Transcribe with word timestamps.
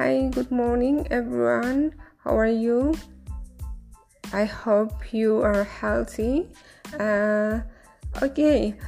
Hi, 0.00 0.30
good 0.32 0.50
morning, 0.50 1.06
everyone. 1.10 1.92
How 2.24 2.38
are 2.38 2.46
you? 2.46 2.94
I 4.32 4.46
hope 4.46 5.12
you 5.12 5.42
are 5.42 5.64
healthy. 5.64 6.48
Uh, 6.98 7.60
okay, 8.22 8.78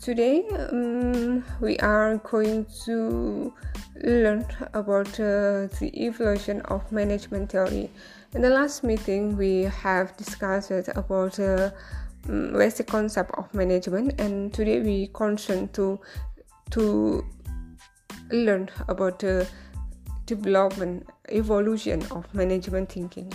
today 0.00 0.46
um, 0.70 1.42
we 1.60 1.76
are 1.78 2.18
going 2.18 2.66
to 2.84 3.52
learn 4.04 4.46
about 4.74 5.08
uh, 5.18 5.66
the 5.80 5.90
evolution 5.92 6.60
of 6.70 6.92
management 6.92 7.50
theory. 7.50 7.90
In 8.32 8.40
the 8.40 8.50
last 8.50 8.84
meeting, 8.84 9.36
we 9.36 9.62
have 9.82 10.16
discussed 10.16 10.70
about 10.70 11.32
the 11.32 11.74
uh, 12.28 12.56
basic 12.56 12.86
concept 12.86 13.32
of 13.36 13.52
management, 13.52 14.20
and 14.20 14.54
today 14.54 14.82
we 14.82 15.08
concern 15.08 15.66
to 15.70 15.98
to 16.70 17.24
learn 18.30 18.70
about 18.88 19.18
the 19.18 19.48
development 20.28 21.08
evolution 21.30 22.04
of 22.12 22.22
management 22.34 22.92
thinking. 22.92 23.32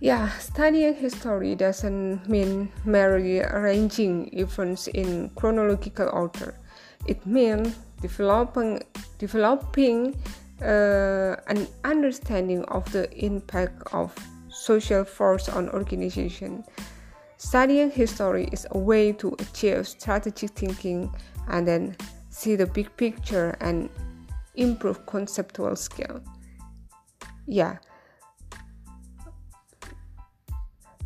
Yeah, 0.00 0.28
studying 0.38 0.94
history 0.94 1.56
doesn't 1.56 2.28
mean 2.28 2.70
merely 2.84 3.40
arranging 3.40 4.30
events 4.32 4.86
in 4.86 5.30
chronological 5.34 6.08
order. 6.12 6.54
It 7.06 7.24
means 7.26 7.74
developing 8.00 8.82
developing 9.18 10.14
uh, 10.62 11.34
an 11.48 11.66
understanding 11.82 12.64
of 12.66 12.84
the 12.92 13.10
impact 13.24 13.82
of 13.92 14.14
social 14.50 15.04
force 15.04 15.48
on 15.48 15.68
organization. 15.70 16.64
Studying 17.38 17.90
history 17.90 18.48
is 18.52 18.66
a 18.70 18.78
way 18.78 19.12
to 19.12 19.34
achieve 19.38 19.86
strategic 19.88 20.50
thinking 20.50 21.10
and 21.48 21.66
then 21.66 21.96
see 22.30 22.56
the 22.56 22.66
big 22.66 22.94
picture 22.96 23.56
and 23.60 23.88
improve 24.58 25.06
conceptual 25.06 25.76
skill. 25.76 26.20
Yeah. 27.46 27.78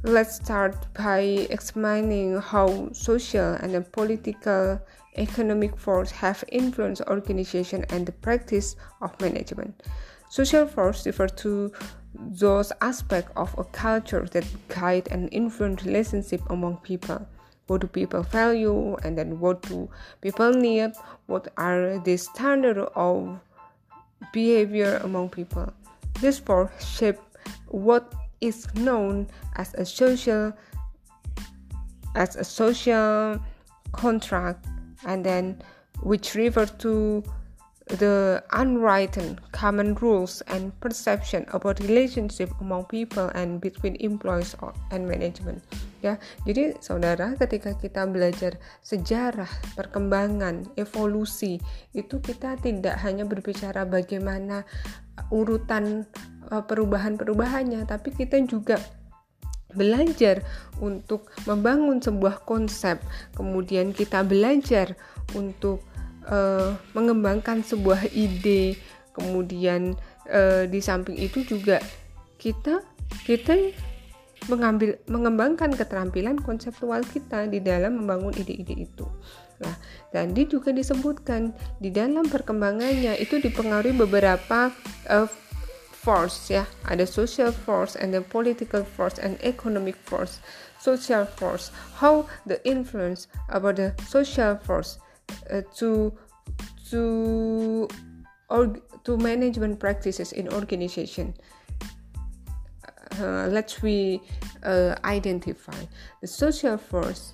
Let's 0.02 0.34
start 0.34 0.74
by 0.94 1.20
examining 1.50 2.40
how 2.40 2.92
social 2.92 3.54
and 3.54 3.92
political 3.92 4.80
economic 5.16 5.76
force 5.76 6.10
have 6.10 6.42
influenced 6.48 7.02
organization 7.02 7.84
and 7.90 8.04
the 8.04 8.12
practice 8.12 8.74
of 9.00 9.18
management. 9.20 9.84
Social 10.28 10.66
force 10.66 11.06
refer 11.06 11.28
to 11.28 11.70
those 12.14 12.72
aspects 12.80 13.30
of 13.36 13.56
a 13.58 13.64
culture 13.64 14.26
that 14.32 14.44
guide 14.68 15.06
and 15.10 15.28
influence 15.32 15.84
relationship 15.84 16.40
among 16.50 16.78
people. 16.78 17.24
What 17.66 17.80
do 17.80 17.86
people 17.86 18.22
value 18.22 18.96
and 19.02 19.16
then 19.16 19.38
what 19.38 19.62
do 19.62 19.88
people 20.20 20.52
need? 20.52 20.92
What 21.26 21.48
are 21.56 21.98
the 21.98 22.16
standard 22.16 22.78
of 22.78 23.40
behavior 24.32 25.00
among 25.02 25.30
people? 25.30 25.72
This 26.20 26.38
force 26.38 26.70
shape 26.84 27.18
what 27.68 28.12
is 28.40 28.66
known 28.74 29.28
as 29.56 29.72
a 29.74 29.86
social 29.86 30.52
as 32.14 32.36
a 32.36 32.44
social 32.44 33.40
contract 33.92 34.66
and 35.06 35.24
then 35.24 35.62
which 36.02 36.34
refer 36.34 36.66
to 36.66 37.22
the 37.86 38.42
unwritten 38.52 39.38
common 39.52 39.94
rules 39.94 40.40
and 40.48 40.78
perception 40.80 41.46
about 41.52 41.80
relationship 41.80 42.50
among 42.60 42.84
people 42.86 43.30
and 43.34 43.60
between 43.60 43.96
employees 43.96 44.54
and 44.90 45.08
management 45.08 45.62
ya. 46.02 46.18
Jadi 46.44 46.76
saudara 46.82 47.38
ketika 47.38 47.78
kita 47.78 48.04
belajar 48.10 48.58
sejarah 48.82 49.48
perkembangan 49.78 50.66
evolusi 50.76 51.62
itu 51.94 52.18
kita 52.18 52.58
tidak 52.58 52.98
hanya 53.06 53.24
berbicara 53.24 53.86
bagaimana 53.86 54.66
urutan 55.30 56.04
uh, 56.50 56.66
perubahan-perubahannya 56.66 57.86
tapi 57.86 58.12
kita 58.12 58.42
juga 58.44 58.76
belajar 59.72 60.44
untuk 60.84 61.32
membangun 61.48 61.96
sebuah 61.96 62.44
konsep, 62.44 63.00
kemudian 63.32 63.96
kita 63.96 64.20
belajar 64.20 64.92
untuk 65.32 65.80
uh, 66.28 66.76
mengembangkan 66.92 67.64
sebuah 67.64 68.12
ide, 68.12 68.76
kemudian 69.16 69.96
uh, 70.28 70.68
di 70.68 70.80
samping 70.84 71.16
itu 71.16 71.40
juga 71.48 71.80
kita 72.36 72.84
kita 73.24 73.54
mengambil 74.50 74.98
mengembangkan 75.06 75.70
keterampilan 75.74 76.38
konseptual 76.42 77.02
kita 77.06 77.46
di 77.46 77.62
dalam 77.62 78.02
membangun 78.02 78.34
ide-ide 78.34 78.88
itu. 78.88 79.06
Nah, 79.62 79.78
tadi 80.10 80.42
juga 80.50 80.74
disebutkan 80.74 81.54
di 81.78 81.94
dalam 81.94 82.26
perkembangannya 82.26 83.14
itu 83.22 83.38
dipengaruhi 83.38 83.94
beberapa 83.94 84.74
uh, 85.06 85.30
force 85.94 86.50
ya. 86.50 86.66
Ada 86.90 87.06
social 87.06 87.54
force 87.54 87.94
and 87.94 88.10
then 88.10 88.26
political 88.26 88.82
force 88.82 89.22
and 89.22 89.38
economic 89.46 89.94
force 90.02 90.42
social 90.82 91.22
force. 91.38 91.70
How 91.94 92.26
the 92.42 92.58
influence 92.66 93.30
about 93.46 93.78
the 93.78 93.94
social 94.10 94.58
force 94.58 94.98
uh, 95.46 95.62
to 95.78 96.10
to 96.90 97.86
or 98.50 98.74
to 99.06 99.16
management 99.16 99.78
practices 99.78 100.34
in 100.34 100.50
organization 100.50 101.38
uh, 103.22 103.46
let's 103.48 103.80
we 103.80 104.20
uh, 104.66 104.98
identify 105.06 105.78
the 106.20 106.26
social 106.26 106.76
force 106.76 107.32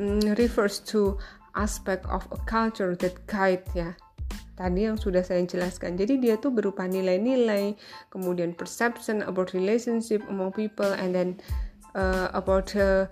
um, 0.00 0.20
refers 0.40 0.80
to 0.80 1.18
aspect 1.54 2.06
of 2.06 2.26
a 2.32 2.38
culture 2.48 2.96
that 2.96 3.14
guide 3.28 3.62
ya 3.76 3.92
tadi 4.58 4.90
yang 4.90 4.98
sudah 4.98 5.22
saya 5.22 5.46
jelaskan. 5.46 5.94
Jadi 5.94 6.18
dia 6.18 6.34
tuh 6.34 6.50
berupa 6.50 6.82
nilai-nilai, 6.90 7.78
kemudian 8.10 8.50
perception 8.58 9.22
about 9.22 9.54
relationship 9.54 10.18
among 10.26 10.50
people, 10.50 10.90
and 10.98 11.14
then 11.14 11.38
uh, 11.94 12.26
about 12.34 12.74
uh, 12.74 13.06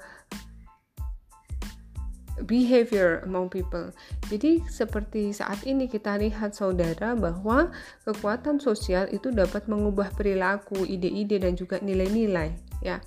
behavior 2.45 3.25
among 3.25 3.49
people. 3.49 3.89
Jadi 4.29 4.61
seperti 4.69 5.33
saat 5.33 5.65
ini 5.65 5.89
kita 5.89 6.21
lihat 6.21 6.53
saudara 6.53 7.17
bahwa 7.17 7.73
kekuatan 8.05 8.61
sosial 8.61 9.09
itu 9.09 9.33
dapat 9.33 9.65
mengubah 9.71 10.13
perilaku, 10.13 10.85
ide-ide 10.85 11.41
dan 11.41 11.57
juga 11.57 11.81
nilai-nilai, 11.81 12.53
ya. 12.85 13.01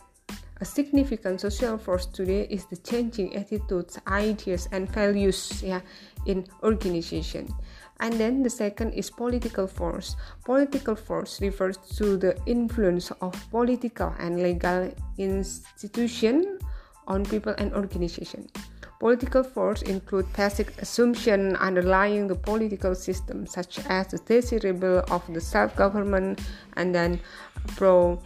A 0.59 0.67
significant 0.67 1.39
social 1.39 1.79
force 1.79 2.03
today 2.11 2.43
is 2.51 2.67
the 2.67 2.75
changing 2.83 3.31
attitudes, 3.31 3.95
ideas, 4.11 4.67
and 4.75 4.91
values 4.91 5.63
ya 5.63 5.79
in 6.27 6.43
organization. 6.67 7.47
And 8.03 8.19
then 8.19 8.43
the 8.43 8.51
second 8.51 8.91
is 8.91 9.07
political 9.07 9.67
force. 9.67 10.19
Political 10.43 10.95
force 10.95 11.39
refers 11.39 11.79
to 11.99 12.19
the 12.19 12.35
influence 12.43 13.11
of 13.23 13.35
political 13.51 14.11
and 14.19 14.43
legal 14.43 14.91
institution 15.15 16.59
on 17.07 17.23
people 17.23 17.55
and 17.55 17.71
organization. 17.71 18.47
Political 18.99 19.43
force 19.43 19.81
include 19.83 20.25
basic 20.33 20.81
assumption 20.81 21.55
underlying 21.55 22.27
the 22.27 22.35
political 22.35 22.93
system, 22.93 23.47
such 23.47 23.79
as 23.87 24.07
the 24.07 24.17
desirable 24.17 25.03
of 25.09 25.23
the 25.33 25.39
self-government 25.39 26.41
and 26.73 26.93
then 26.93 27.19
pro 27.77 28.19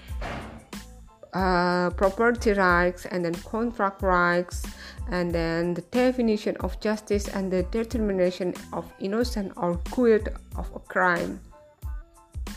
uh, 1.33 1.89
property 1.91 2.53
rights 2.53 3.05
and 3.05 3.23
then 3.23 3.35
contract 3.35 4.01
rights 4.01 4.65
and 5.09 5.31
then 5.31 5.73
the 5.73 5.81
definition 5.81 6.55
of 6.57 6.79
justice 6.79 7.27
and 7.27 7.51
the 7.51 7.63
determination 7.63 8.53
of 8.71 8.91
innocent 8.99 9.51
or 9.57 9.79
guilt 9.95 10.27
of 10.55 10.71
a 10.75 10.79
crime 10.79 11.39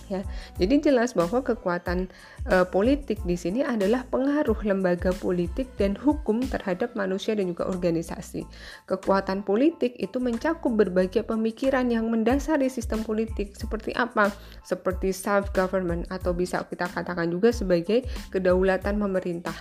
ya. 0.08 0.22
Jadi 0.56 0.82
jelas 0.90 1.12
bahwa 1.12 1.42
kekuatan 1.42 2.10
e, 2.46 2.64
politik 2.68 3.20
di 3.26 3.34
sini 3.34 3.60
adalah 3.66 4.06
pengaruh 4.08 4.56
lembaga 4.62 5.10
politik 5.16 5.70
dan 5.76 5.94
hukum 5.98 6.42
terhadap 6.46 6.94
manusia 6.94 7.34
dan 7.34 7.50
juga 7.52 7.66
organisasi. 7.68 8.46
Kekuatan 8.90 9.42
politik 9.42 9.98
itu 9.98 10.18
mencakup 10.22 10.72
berbagai 10.74 11.26
pemikiran 11.26 11.90
yang 11.90 12.08
mendasari 12.08 12.70
sistem 12.70 13.02
politik 13.02 13.54
seperti 13.58 13.92
apa? 13.94 14.30
Seperti 14.62 15.10
self 15.10 15.50
government 15.52 16.06
atau 16.08 16.34
bisa 16.34 16.62
kita 16.66 16.86
katakan 16.90 17.30
juga 17.30 17.50
sebagai 17.50 18.06
kedaulatan 18.30 18.98
pemerintah. 18.98 19.54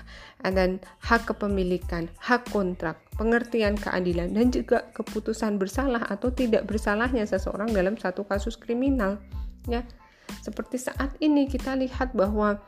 Then 0.46 0.80
hak 1.04 1.28
kepemilikan, 1.28 2.08
hak 2.22 2.48
kontrak, 2.54 3.02
pengertian 3.20 3.80
keadilan 3.80 4.32
dan 4.32 4.52
juga 4.52 4.88
keputusan 4.96 5.56
bersalah 5.60 6.04
atau 6.08 6.32
tidak 6.32 6.68
bersalahnya 6.68 7.24
seseorang 7.24 7.72
dalam 7.72 7.96
satu 7.96 8.28
kasus 8.28 8.60
kriminal 8.60 9.20
ya 9.66 9.82
seperti 10.42 10.78
saat 10.78 11.14
ini 11.22 11.50
kita 11.50 11.74
lihat 11.78 12.14
bahwa 12.14 12.62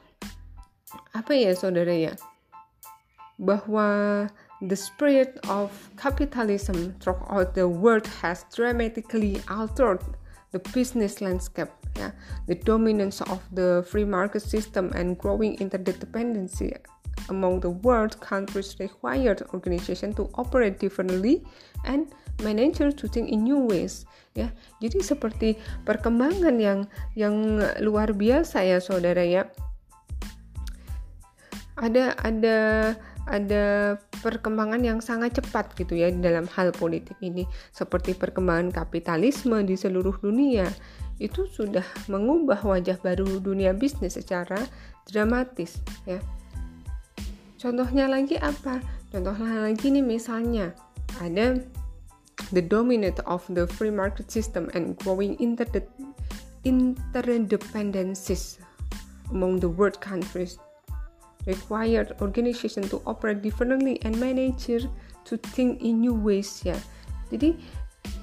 apa 1.13 1.31
ya 1.35 1.53
saudara 1.53 1.93
ya? 1.93 2.13
Bahwa 3.37 4.25
the 4.61 4.75
spirit 4.75 5.37
of 5.49 5.69
capitalism 5.97 6.97
throughout 6.97 7.53
the 7.53 7.67
world 7.67 8.07
has 8.21 8.41
dramatically 8.49 9.37
altered 9.49 10.01
the 10.51 10.59
business 10.73 11.21
landscape 11.21 11.69
yeah 11.95 12.11
the 12.47 12.55
dominance 12.55 13.21
of 13.21 13.41
the 13.53 13.85
free 13.89 14.05
market 14.05 14.41
system 14.41 14.91
and 14.95 15.17
growing 15.17 15.57
interdependency 15.57 16.73
among 17.29 17.59
the 17.59 17.69
world 17.69 18.19
countries 18.21 18.75
required 18.79 19.41
organization 19.53 20.13
to 20.13 20.29
operate 20.35 20.79
differently 20.79 21.43
and 21.85 22.13
manager 22.41 22.91
to 22.91 23.07
think 23.07 23.29
in 23.29 23.43
new 23.43 23.59
ways 23.59 24.05
ya. 24.37 24.53
Jadi 24.77 25.01
seperti 25.01 25.49
perkembangan 25.81 26.53
yang 26.61 26.85
yang 27.17 27.57
luar 27.81 28.13
biasa 28.13 28.61
ya 28.61 28.77
saudara 28.77 29.25
ya. 29.25 29.49
Ada 31.77 32.13
ada 32.21 32.57
ada 33.27 33.97
perkembangan 34.23 34.79
yang 34.81 34.99
sangat 35.03 35.41
cepat 35.41 35.75
gitu 35.75 35.97
ya 35.97 36.13
dalam 36.13 36.45
hal 36.53 36.69
politik 36.71 37.17
ini. 37.19 37.43
Seperti 37.73 38.13
perkembangan 38.13 38.69
kapitalisme 38.71 39.65
di 39.65 39.73
seluruh 39.73 40.21
dunia. 40.21 40.69
Itu 41.17 41.49
sudah 41.49 41.83
mengubah 42.07 42.61
wajah 42.61 43.01
baru 43.01 43.41
dunia 43.41 43.73
bisnis 43.73 44.15
secara 44.15 44.61
dramatis 45.09 45.81
ya. 46.05 46.21
Contohnya 47.57 48.05
lagi 48.05 48.37
apa? 48.37 48.79
Contohnya 49.09 49.65
lagi 49.65 49.89
nih 49.89 50.05
misalnya 50.05 50.77
ada 51.17 51.57
the 52.51 52.61
dominant 52.61 53.19
of 53.25 53.43
the 53.51 53.67
free 53.67 53.91
market 53.91 54.31
system 54.31 54.69
and 54.73 54.97
growing 54.99 55.35
inter 55.39 55.65
interdependencies 56.63 58.59
among 59.31 59.59
the 59.59 59.69
world 59.69 59.99
countries 59.99 60.57
required 61.47 62.11
organization 62.19 62.83
to 62.91 63.01
operate 63.07 63.41
differently 63.41 63.99
and 64.03 64.19
manager 64.19 64.83
to 65.23 65.37
think 65.55 65.79
in 65.81 66.03
new 66.03 66.13
ways 66.13 66.63
ya. 66.63 66.75
Jadi 67.31 67.55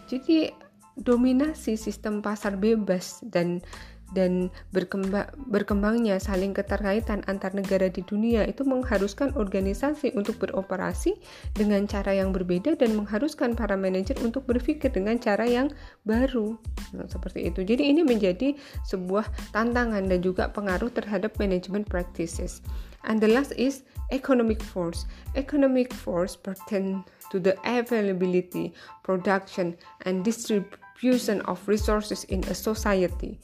jadi 0.09 0.53
dominasi 1.01 1.75
sistem 1.75 2.21
pasar 2.23 2.55
bebas 2.55 3.25
dan 3.33 3.65
dan 4.13 4.53
berkembang, 4.71 5.27
berkembangnya 5.49 6.21
saling 6.21 6.53
keterkaitan 6.53 7.25
antar 7.25 7.57
negara 7.57 7.89
di 7.89 8.05
dunia 8.05 8.45
itu 8.45 8.63
mengharuskan 8.63 9.33
organisasi 9.35 10.13
untuk 10.13 10.37
beroperasi 10.39 11.17
dengan 11.57 11.89
cara 11.89 12.13
yang 12.13 12.31
berbeda 12.31 12.77
dan 12.77 12.95
mengharuskan 12.95 13.57
para 13.57 13.75
manajer 13.75 14.15
untuk 14.21 14.45
berpikir 14.45 14.93
dengan 14.93 15.17
cara 15.17 15.49
yang 15.49 15.73
baru. 16.05 16.61
Nah, 16.93 17.09
seperti 17.09 17.49
itu. 17.49 17.65
Jadi 17.65 17.91
ini 17.91 18.05
menjadi 18.05 18.55
sebuah 18.85 19.25
tantangan 19.57 20.05
dan 20.05 20.21
juga 20.21 20.53
pengaruh 20.53 20.93
terhadap 20.93 21.35
management 21.41 21.89
practices. 21.89 22.61
And 23.05 23.21
the 23.21 23.29
last 23.29 23.53
is 23.57 23.85
economic 24.13 24.61
force. 24.63 25.05
Economic 25.37 25.93
force 25.93 26.37
pertain 26.37 27.05
to 27.29 27.37
the 27.37 27.57
availability, 27.65 28.73
production, 29.05 29.77
and 30.09 30.25
distribution 30.25 30.84
distribution 31.05 31.41
of 31.43 31.61
resources 31.69 32.25
in 32.25 32.43
a 32.45 32.55
society. 32.55 33.39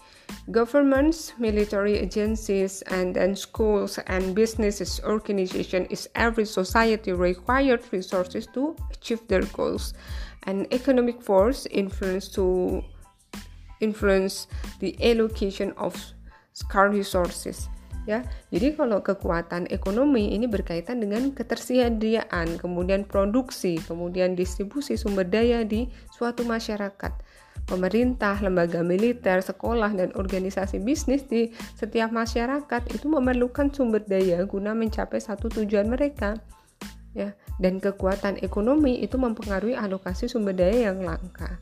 Governments, 0.50 1.34
military 1.38 1.98
agencies, 1.98 2.82
and 2.88 3.14
then 3.14 3.36
schools 3.36 3.98
and 4.06 4.34
businesses 4.34 5.00
organization 5.04 5.84
is 5.90 6.08
every 6.14 6.46
society 6.46 7.12
required 7.12 7.82
resources 7.92 8.46
to 8.54 8.74
achieve 8.90 9.20
their 9.28 9.42
goals. 9.52 9.92
And 10.44 10.72
economic 10.72 11.20
force 11.20 11.66
influence 11.66 12.28
to 12.28 12.82
influence 13.80 14.46
the 14.80 14.96
allocation 15.04 15.72
of 15.76 15.94
scarce 16.54 16.94
resources. 16.96 17.68
ya. 18.08 18.24
Jadi 18.50 18.74
kalau 18.74 19.04
kekuatan 19.04 19.68
ekonomi 19.68 20.32
ini 20.32 20.48
berkaitan 20.48 20.98
dengan 20.98 21.30
ketersediaan, 21.30 22.56
kemudian 22.58 23.04
produksi, 23.04 23.78
kemudian 23.84 24.34
distribusi 24.34 24.96
sumber 24.96 25.28
daya 25.28 25.62
di 25.62 25.86
suatu 26.10 26.42
masyarakat 26.42 27.12
pemerintah, 27.70 28.34
lembaga 28.42 28.82
militer, 28.82 29.38
sekolah, 29.38 29.94
dan 29.94 30.10
organisasi 30.18 30.82
bisnis 30.82 31.22
di 31.30 31.54
setiap 31.78 32.10
masyarakat 32.10 32.82
itu 32.90 33.06
memerlukan 33.06 33.70
sumber 33.70 34.02
daya 34.02 34.42
guna 34.42 34.74
mencapai 34.74 35.22
satu 35.22 35.46
tujuan 35.46 35.86
mereka. 35.86 36.34
Ya, 37.14 37.34
dan 37.62 37.78
kekuatan 37.78 38.38
ekonomi 38.42 39.02
itu 39.02 39.18
mempengaruhi 39.18 39.78
alokasi 39.78 40.26
sumber 40.26 40.54
daya 40.54 40.90
yang 40.90 41.02
langka. 41.06 41.58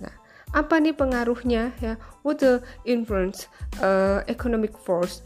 Nah, 0.00 0.12
apa 0.52 0.76
nih 0.80 0.92
pengaruhnya 0.92 1.72
ya? 1.80 1.96
What 2.24 2.44
the 2.44 2.60
influence 2.84 3.48
uh, 3.80 4.24
economic 4.28 4.76
force 4.76 5.24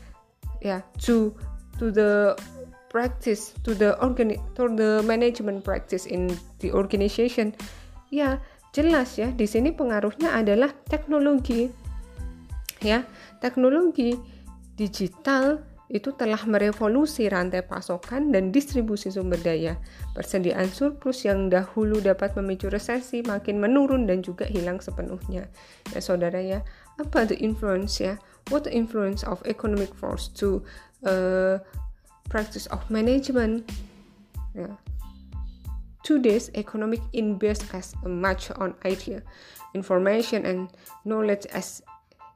ya 0.62 0.82
to 1.02 1.34
to 1.78 1.90
the 1.90 2.38
practice 2.90 3.54
to 3.62 3.74
the 3.74 3.94
organi 4.02 4.38
to 4.58 4.66
the 4.70 5.02
management 5.06 5.62
practice 5.62 6.10
in 6.10 6.30
the 6.58 6.74
organization? 6.74 7.54
Ya, 8.12 8.42
Jelas 8.72 9.20
ya, 9.20 9.28
di 9.28 9.44
sini 9.44 9.68
pengaruhnya 9.68 10.32
adalah 10.32 10.72
teknologi. 10.88 11.68
Ya, 12.80 13.04
teknologi 13.38 14.16
digital 14.80 15.60
itu 15.92 16.08
telah 16.16 16.40
merevolusi 16.48 17.28
rantai 17.28 17.60
pasokan 17.60 18.32
dan 18.32 18.48
distribusi 18.48 19.12
sumber 19.12 19.36
daya. 19.44 19.76
Persediaan 20.16 20.72
surplus 20.72 21.28
yang 21.28 21.52
dahulu 21.52 22.00
dapat 22.00 22.32
memicu 22.32 22.72
resesi 22.72 23.20
makin 23.20 23.60
menurun 23.60 24.08
dan 24.08 24.24
juga 24.24 24.48
hilang 24.48 24.80
sepenuhnya. 24.80 25.52
Ya, 25.92 26.00
saudara 26.00 26.40
ya, 26.40 26.64
apa 26.96 27.28
the 27.28 27.36
influence 27.36 28.00
ya? 28.00 28.16
What 28.48 28.64
the 28.64 28.72
influence 28.72 29.20
of 29.20 29.44
economic 29.44 29.92
force 29.92 30.32
to 30.40 30.64
uh, 31.04 31.60
practice 32.32 32.64
of 32.72 32.80
management? 32.88 33.68
Ya, 34.56 34.80
Today's 36.02 36.50
economic 36.54 37.00
in 37.12 37.38
based 37.38 37.66
as 37.74 37.94
much 38.04 38.50
on 38.58 38.74
idea, 38.84 39.22
information, 39.74 40.44
and 40.46 40.68
knowledge 41.04 41.46
as 41.54 41.82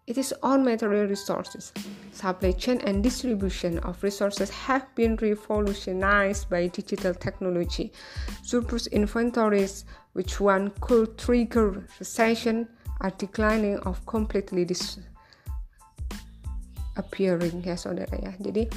it 0.06 0.18
is 0.18 0.32
on 0.42 0.62
material 0.64 1.06
resources. 1.06 1.72
Supply 2.12 2.52
chain 2.52 2.80
and 2.86 3.02
distribution 3.02 3.78
of 3.80 4.00
resources 4.02 4.50
have 4.50 4.86
been 4.94 5.16
revolutionized 5.16 6.48
by 6.48 6.68
digital 6.68 7.12
technology. 7.12 7.92
Surplus 8.42 8.86
inventories, 8.86 9.84
which 10.12 10.38
one 10.38 10.70
could 10.80 11.18
trigger 11.18 11.82
recession, 11.98 12.68
are 13.00 13.10
declining 13.18 13.78
of 13.84 14.00
completely 14.06 14.64
disappearing 14.64 15.04
ya 17.66 17.74
saudara 17.76 18.16
ya. 18.22 18.32
Jadi 18.40 18.70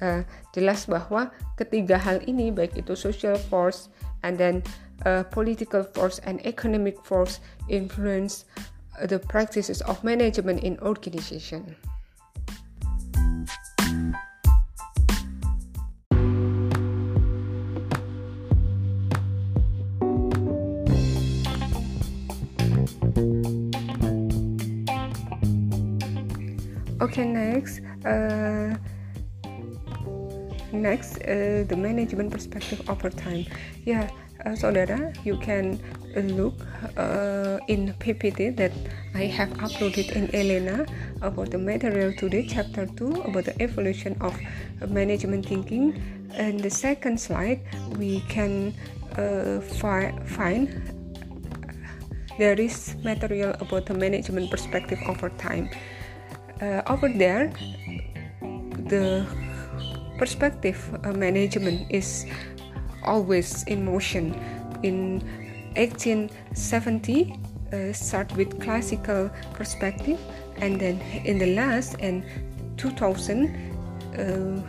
uh, 0.00 0.22
jelas 0.54 0.86
bahwa 0.88 1.30
ketiga 1.58 1.98
hal 1.98 2.22
ini 2.24 2.54
baik 2.54 2.78
itu 2.78 2.94
social 2.96 3.36
force 3.36 3.90
and 4.22 4.38
then 4.38 4.62
uh, 5.06 5.22
political 5.24 5.82
force 5.82 6.18
and 6.20 6.44
economic 6.46 7.04
force 7.04 7.40
influence 7.68 8.44
the 9.04 9.18
practices 9.18 9.80
of 9.82 10.02
management 10.02 10.64
in 10.64 10.78
organization. 10.80 11.76
Okay, 27.00 27.24
next. 27.24 27.80
Uh, 28.04 28.76
next 30.72 31.18
uh, 31.22 31.64
the 31.68 31.76
management 31.76 32.30
perspective 32.30 32.82
over 32.88 33.10
time. 33.10 33.44
Yeah, 33.84 34.08
uh, 34.44 34.50
saudara 34.50 35.14
you 35.24 35.36
can 35.38 35.78
look 36.14 36.54
uh, 36.96 37.58
in 37.68 37.94
ppt 38.00 38.56
that 38.56 38.72
i 39.14 39.22
have 39.22 39.50
uploaded 39.58 40.10
in 40.12 40.26
elena 40.34 40.86
about 41.22 41.50
the 41.50 41.58
material 41.58 42.12
today 42.14 42.46
chapter 42.48 42.86
2 42.86 43.22
about 43.22 43.44
the 43.44 43.54
evolution 43.62 44.16
of 44.20 44.34
management 44.86 45.46
thinking. 45.46 46.00
And 46.34 46.60
the 46.60 46.70
second 46.70 47.18
slide 47.20 47.60
we 47.96 48.20
can 48.28 48.74
uh, 49.16 49.60
fi 49.60 50.12
find 50.24 50.68
there 52.38 52.54
is 52.60 52.94
material 53.02 53.56
about 53.58 53.86
the 53.86 53.94
management 53.94 54.50
perspective 54.50 55.00
over 55.08 55.30
time. 55.30 55.68
Uh, 56.60 56.82
over 56.86 57.08
there 57.08 57.50
the 58.86 59.26
perspective 60.18 60.78
uh, 61.04 61.12
management 61.12 61.86
is 61.90 62.26
always 63.04 63.62
in 63.64 63.84
motion. 63.84 64.34
In 64.82 65.20
1870, 65.76 67.38
uh, 67.72 67.92
start 67.92 68.34
with 68.36 68.60
classical 68.60 69.30
perspective, 69.54 70.18
and 70.56 70.80
then 70.80 71.00
in 71.24 71.38
the 71.38 71.54
last 71.54 71.96
and 72.00 72.24
2000 72.76 73.54
uh, 74.18 74.62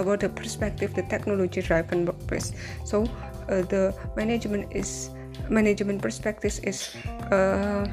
about 0.00 0.20
the 0.20 0.28
perspective, 0.28 0.94
the 0.94 1.02
technology 1.02 1.62
driven 1.62 2.04
workplace. 2.04 2.52
So 2.84 3.04
uh, 3.48 3.62
the 3.62 3.94
management 4.16 4.72
is 4.72 5.10
management 5.48 6.02
perspective 6.02 6.58
is 6.64 6.94
uh, 7.30 7.86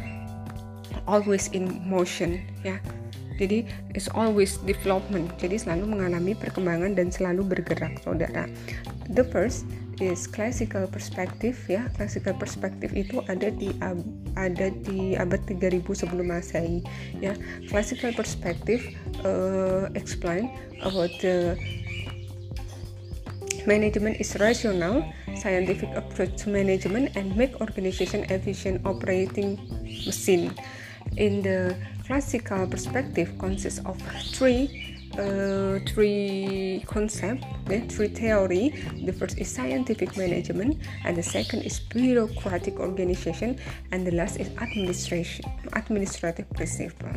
always 1.07 1.47
in 1.49 1.87
motion. 1.87 2.41
Yeah. 2.63 2.79
Jadi 3.37 3.65
it's 3.93 4.09
always 4.11 4.57
development. 4.63 5.33
Jadi 5.39 5.61
selalu 5.61 5.97
mengalami 5.97 6.33
perkembangan 6.37 6.97
dan 6.97 7.09
selalu 7.09 7.45
bergerak, 7.45 8.01
saudara. 8.01 8.49
The 9.11 9.25
first 9.27 9.67
is 10.01 10.25
classical 10.25 10.89
perspective 10.89 11.55
ya. 11.69 11.87
Classical 11.97 12.33
perspective 12.35 12.91
itu 12.97 13.21
ada 13.29 13.53
di 13.53 13.69
ada 14.33 14.67
di 14.83 15.13
abad 15.15 15.41
3000 15.45 15.85
sebelum 15.93 16.33
Masehi 16.33 16.81
ya. 17.21 17.37
Classical 17.69 18.13
perspective 18.13 18.81
uh, 19.21 19.89
explain 19.93 20.49
about 20.81 21.13
the 21.21 21.57
Management 23.63 24.19
is 24.19 24.35
rational, 24.43 25.07
scientific 25.39 25.87
approach 25.95 26.35
to 26.43 26.51
management 26.51 27.15
and 27.15 27.31
make 27.39 27.55
organization 27.63 28.27
efficient 28.27 28.83
operating 28.83 29.55
machine. 30.03 30.51
In 31.17 31.41
the 31.41 31.75
classical 32.05 32.67
perspective 32.67 33.31
consists 33.39 33.79
of 33.85 34.01
three 34.33 34.93
uh, 35.17 35.79
three 35.85 36.83
concepts, 36.87 37.45
okay, 37.65 37.81
three 37.87 38.07
theory. 38.07 38.73
The 39.05 39.13
first 39.13 39.37
is 39.37 39.49
scientific 39.49 40.17
management, 40.17 40.77
and 41.05 41.17
the 41.17 41.23
second 41.23 41.63
is 41.63 41.79
bureaucratic 41.79 42.79
organization, 42.79 43.59
and 43.91 44.07
the 44.07 44.11
last 44.11 44.39
is 44.39 44.49
administration, 44.57 45.45
administrative 45.73 46.49
principle. 46.51 47.13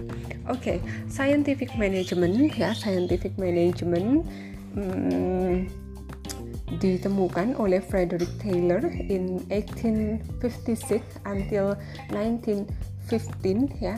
Okay, 0.49 0.81
scientific 1.09 1.77
management, 1.79 2.57
ya 2.57 2.73
scientific 2.73 3.39
management. 3.39 4.27
Hmm, 4.77 5.73
ditemukan 6.77 7.57
oleh 7.57 7.81
Frederick 7.81 8.29
Taylor 8.43 8.83
in 9.09 9.41
1856 9.49 11.01
until 11.25 11.79
1915 13.09 13.83
ya 13.83 13.97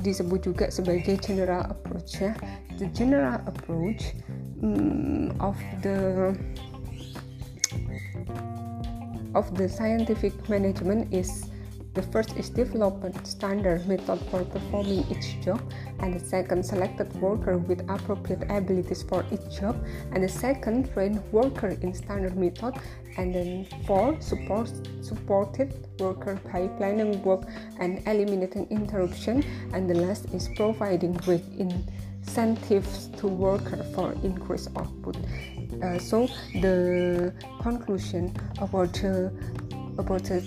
disebut 0.00 0.48
juga 0.48 0.72
sebagai 0.72 1.20
general 1.20 1.68
approach 1.68 2.20
ya. 2.20 2.32
The 2.80 2.88
general 2.96 3.40
approach 3.44 4.16
um, 4.64 5.32
of 5.40 5.56
the 5.84 6.32
of 9.32 9.48
the 9.56 9.68
scientific 9.68 10.32
management 10.48 11.12
is 11.12 11.51
The 11.94 12.02
first 12.02 12.36
is 12.38 12.48
development 12.48 13.26
standard 13.26 13.86
method 13.86 14.18
for 14.30 14.44
performing 14.44 15.04
each 15.10 15.40
job, 15.42 15.60
and 15.98 16.14
the 16.14 16.24
second 16.24 16.64
selected 16.64 17.12
worker 17.20 17.58
with 17.58 17.80
appropriate 17.90 18.44
abilities 18.48 19.02
for 19.02 19.26
each 19.30 19.60
job, 19.60 19.76
and 20.12 20.24
the 20.24 20.28
second 20.28 20.90
trained 20.92 21.22
worker 21.32 21.76
in 21.82 21.92
standard 21.92 22.34
method, 22.34 22.80
and 23.18 23.34
then 23.34 23.66
four 23.86 24.18
support, 24.22 24.70
supported 25.02 25.86
worker 25.98 26.40
by 26.50 26.66
planning 26.78 27.22
work 27.22 27.42
and 27.78 28.02
eliminating 28.06 28.66
interruption, 28.70 29.44
and 29.74 29.88
the 29.88 29.94
last 29.94 30.32
is 30.32 30.48
providing 30.56 31.12
with 31.26 31.44
incentives 31.58 33.08
to 33.18 33.26
worker 33.26 33.84
for 33.94 34.12
increased 34.24 34.70
output. 34.76 35.16
Uh, 35.82 35.98
so 35.98 36.26
the 36.62 37.34
conclusion 37.60 38.34
about 38.58 39.04
uh, 39.04 39.28
about 39.98 40.30
uh, 40.30 40.40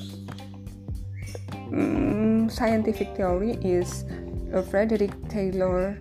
um, 1.74 2.50
scientific 2.50 3.16
theory 3.16 3.58
is 3.64 4.06
uh, 4.54 4.62
Frederick 4.62 5.14
Taylor 5.30 5.98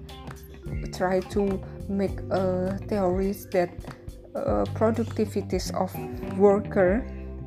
tried 0.92 1.28
to 1.30 1.61
make 1.88 2.16
uh, 2.30 2.76
theories 2.88 3.47
that 3.52 3.71
uh, 4.35 4.64
productivities 4.75 5.75
of 5.75 5.92
worker 6.38 7.04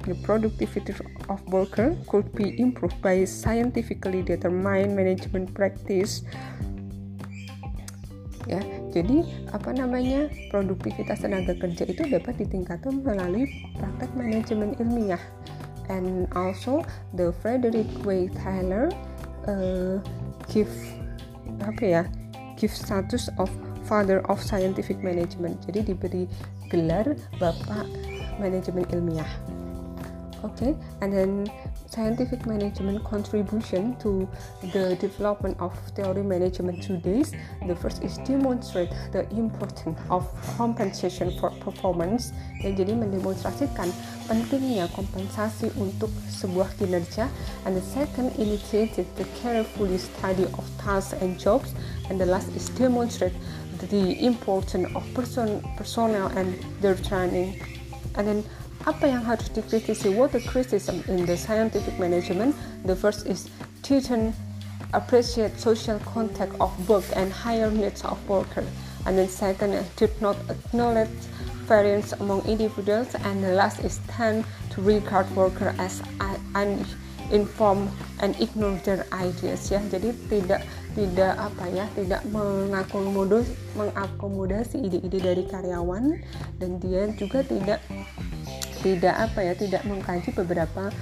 the 0.07 0.15
productivity 0.23 0.95
of 1.27 1.43
worker 1.51 1.95
could 2.07 2.31
be 2.33 2.55
improved 2.59 2.95
by 3.01 3.25
scientifically 3.25 4.23
determined 4.23 4.95
management 4.95 5.51
practice. 5.51 6.23
Ya 8.47 8.63
jadi 8.95 9.27
apa 9.51 9.75
namanya 9.75 10.31
produktivitas 10.47 11.19
tenaga 11.19 11.51
kerja 11.59 11.83
itu 11.83 12.07
dapat 12.07 12.39
ditingkatkan 12.39 13.03
melalui 13.03 13.51
praktek 13.75 14.07
manajemen 14.15 14.71
ilmiah 14.79 15.19
and 15.89 16.27
also 16.35 16.83
the 17.13 17.31
Frederick 17.41 17.87
Way 18.03 18.29
Taylor 18.31 18.91
uh, 19.47 19.99
give 20.51 20.71
apa 21.63 21.83
ya 21.83 22.03
give 22.59 22.71
status 22.71 23.31
of 23.39 23.49
father 23.87 24.19
of 24.27 24.43
scientific 24.43 24.99
management. 24.99 25.63
Jadi 25.63 25.95
diberi 25.95 26.23
gelar 26.67 27.15
bapak 27.39 27.87
manajemen 28.37 28.83
ilmiah. 28.91 29.29
Okay 30.45 30.77
and 31.01 31.09
then 31.09 31.49
scientific 31.97 32.45
management 32.45 33.01
contribution 33.01 33.97
to 33.97 34.29
the 34.69 34.93
development 35.01 35.57
of 35.57 35.73
theory 35.97 36.21
management 36.21 36.77
today 36.85 37.25
the 37.65 37.75
first 37.75 38.03
is 38.03 38.17
demonstrate 38.19 38.89
the 39.11 39.27
importance 39.33 39.97
of 40.09 40.23
compensation 40.57 41.33
for 41.39 41.49
performance. 41.57 42.31
Ya 42.61 42.69
jadi 42.69 42.93
mendemonstrasikan 42.93 43.89
pentingnya 44.29 44.85
kompensasi 44.93 45.73
untuk 45.81 46.13
sebuah 46.29 46.69
kinerja. 46.77 47.25
And 47.65 47.73
the 47.73 47.81
second 47.81 48.37
initiated 48.37 49.09
the 49.17 49.25
carefully 49.41 49.97
study 49.97 50.45
of 50.53 50.63
tasks 50.77 51.17
and 51.17 51.35
jobs. 51.35 51.73
And 52.07 52.21
the 52.21 52.29
last 52.29 52.53
is 52.53 52.69
demonstrate 52.77 53.33
the 53.89 54.15
importance 54.21 54.87
of 54.93 55.03
person 55.17 55.65
personnel 55.75 56.29
and 56.37 56.55
their 56.79 56.95
training. 56.95 57.57
And 58.17 58.25
then 58.25 58.39
apa 58.87 59.03
yang 59.03 59.19
harus 59.27 59.51
dikritisi? 59.51 60.07
What 60.15 60.31
the 60.31 60.39
criticism 60.39 61.03
in 61.11 61.27
the 61.27 61.35
scientific 61.35 61.99
management. 61.99 62.55
The 62.87 62.95
first 62.95 63.27
is 63.27 63.51
didn't 63.83 64.31
appreciate 64.95 65.59
social 65.59 65.99
contact 66.07 66.55
of 66.63 66.71
work 66.87 67.03
and 67.19 67.27
higher 67.27 67.67
needs 67.67 68.07
of 68.07 68.15
worker. 68.31 68.63
And 69.03 69.19
then 69.19 69.27
second 69.27 69.75
did 69.99 70.15
not 70.23 70.39
acknowledge 70.47 71.11
variance 71.67 72.15
among 72.15 72.47
individuals. 72.47 73.11
And 73.27 73.43
the 73.43 73.51
last 73.51 73.83
is 73.83 73.99
tend 74.07 74.47
to 74.71 74.79
regard 74.79 75.27
worker 75.35 75.75
as 75.75 75.99
uninformed 76.55 77.91
and 78.23 78.39
ignore 78.39 78.79
their 78.87 79.03
ideas 79.11 79.67
ya. 79.67 79.83
Jadi 79.91 80.15
tidak 80.31 80.63
tidak 80.95 81.35
apa 81.35 81.65
ya 81.75 81.85
tidak 81.91 82.23
mengakomodasi 82.31 83.51
mengakomodasi 83.75 84.75
ide-ide 84.79 85.19
dari 85.19 85.43
karyawan. 85.43 86.23
Dan 86.55 86.79
dia 86.79 87.11
juga 87.19 87.43
tidak 87.43 87.83
tidak 88.81 89.15
apa 89.17 89.39
ya 89.41 89.53
tidak 89.57 89.81
mengkaji 89.85 90.29
beberapa 90.33 90.93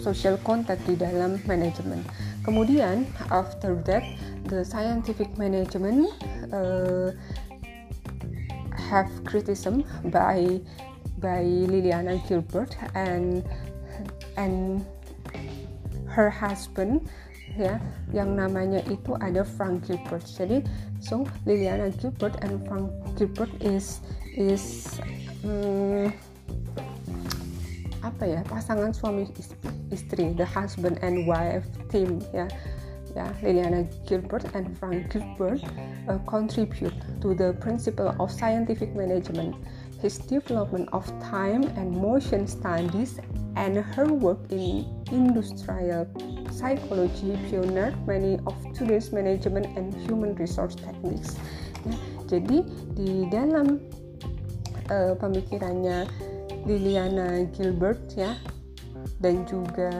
social 0.00 0.40
contact 0.42 0.82
di 0.88 0.96
dalam 0.96 1.38
manajemen. 1.44 2.02
Kemudian 2.42 3.06
after 3.30 3.78
that 3.86 4.02
the 4.50 4.66
scientific 4.66 5.30
management 5.38 6.10
uh, 6.50 7.14
have 8.74 9.08
criticism 9.24 9.86
by 10.10 10.58
by 11.22 11.44
Liliana 11.44 12.18
Gilbert 12.26 12.74
and 12.98 13.46
and 14.34 14.82
her 16.10 16.28
husband 16.28 17.06
ya 17.54 17.76
yang 18.10 18.34
namanya 18.34 18.80
itu 18.88 19.14
ada 19.20 19.44
Frank 19.44 19.86
Gilbert. 19.86 20.24
Jadi 20.24 20.64
so 20.98 21.28
Liliana 21.46 21.92
Gilbert 22.00 22.36
and 22.42 22.58
Frank 22.66 22.90
Gilbert 23.14 23.52
is 23.60 24.02
is 24.34 24.98
um, 25.44 26.10
apa 28.02 28.26
ya 28.26 28.40
pasangan 28.50 28.90
suami 28.90 29.30
istri 29.94 30.34
the 30.34 30.46
husband 30.46 30.98
and 31.02 31.26
wife 31.26 31.66
team 31.88 32.18
ya. 32.34 32.50
Ya 33.12 33.28
Liliana 33.44 33.84
Gilbert 34.08 34.48
and 34.56 34.72
Frank 34.80 35.12
Gilbert 35.12 35.60
uh, 36.08 36.16
contribute 36.24 36.96
to 37.20 37.36
the 37.36 37.52
principle 37.60 38.08
of 38.16 38.32
scientific 38.32 38.96
management. 38.96 39.52
His 40.00 40.16
development 40.16 40.88
of 40.96 41.04
time 41.20 41.68
and 41.76 41.92
motion 41.92 42.48
studies 42.48 43.20
and 43.54 43.76
her 43.76 44.08
work 44.08 44.40
in 44.48 44.88
industrial 45.12 46.08
psychology 46.48 47.36
pioneered 47.52 48.00
many 48.08 48.40
of 48.48 48.56
today's 48.72 49.12
management 49.12 49.68
and 49.76 49.92
human 50.08 50.32
resource 50.40 50.72
techniques. 50.72 51.36
Ya, 51.84 51.94
jadi 52.32 52.64
di 52.96 53.28
dalam 53.28 53.76
uh, 54.88 55.12
pemikirannya 55.20 56.08
Liliana 56.66 57.46
Gilbert 57.54 58.14
ya. 58.14 58.38
Dan 59.18 59.46
juga 59.46 59.90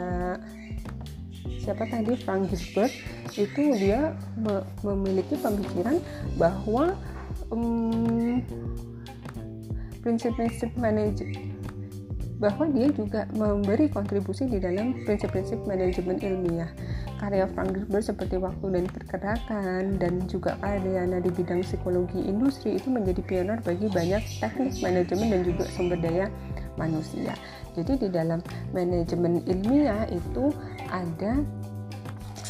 siapa 1.62 1.86
tadi? 1.86 2.14
Frank 2.22 2.50
Gilbert. 2.50 2.92
Itu 3.34 3.74
dia 3.78 4.14
me 4.36 4.62
memiliki 4.84 5.38
pemikiran 5.40 5.98
bahwa 6.36 6.94
prinsip-prinsip 10.02 10.70
um, 10.76 10.80
manajemen 10.80 11.52
bahwa 12.42 12.66
dia 12.74 12.90
juga 12.90 13.30
memberi 13.38 13.86
kontribusi 13.86 14.50
di 14.50 14.58
dalam 14.58 14.98
prinsip-prinsip 15.06 15.62
manajemen 15.62 16.18
ilmiah. 16.18 16.66
Karya 17.22 17.46
Frank 17.54 17.70
Gilbert 17.78 18.02
seperti 18.02 18.34
waktu 18.34 18.66
dan 18.74 18.84
pergerakan 18.90 19.82
dan 20.02 20.26
juga 20.26 20.58
karyanya 20.58 21.22
di 21.22 21.30
bidang 21.30 21.62
psikologi 21.62 22.18
industri 22.18 22.74
itu 22.74 22.90
menjadi 22.90 23.22
pionir 23.22 23.62
bagi 23.62 23.86
banyak 23.86 24.18
teknik 24.42 24.82
manajemen 24.82 25.30
dan 25.30 25.40
juga 25.46 25.64
sumber 25.70 26.02
daya 26.02 26.26
manusia. 26.74 27.38
Jadi 27.78 28.02
di 28.02 28.08
dalam 28.10 28.42
manajemen 28.74 29.38
ilmiah 29.46 30.10
itu 30.10 30.50
ada 30.90 31.46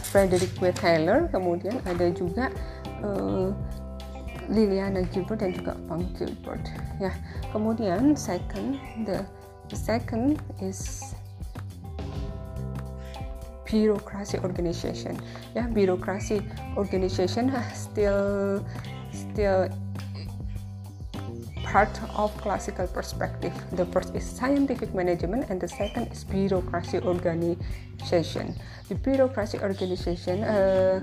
Frederick 0.09 0.57
W. 0.57 0.73
Taylor, 0.73 1.29
kemudian 1.29 1.77
ada 1.85 2.09
juga 2.09 2.49
uh, 3.05 3.53
Liliana 4.49 5.05
Gilbert 5.13 5.45
dan 5.45 5.53
juga 5.53 5.77
Frank 5.85 6.17
Gilbert. 6.17 6.65
Ya, 6.97 7.13
kemudian 7.53 8.17
second 8.17 8.81
the 9.05 9.21
second 9.77 10.41
is 10.65 11.13
bureaucracy 13.73 14.39
organization. 14.39 15.17
yeah 15.57 15.67
bureaucracy 15.67 16.39
organization 16.77 17.49
still 17.75 18.61
still 19.13 19.69
part 21.73 21.97
of 22.15 22.37
classical 22.37 22.87
perspective. 22.87 23.53
The 23.73 23.87
first 23.87 24.15
is 24.15 24.29
scientific 24.29 24.93
management, 24.95 25.49
and 25.49 25.59
the 25.59 25.69
second 25.69 26.13
is 26.13 26.23
bureaucracy 26.23 27.01
organization. 27.01 28.55
The 28.89 28.95
bureaucracy 29.01 29.59
organization, 29.59 30.45
uh, 30.45 31.01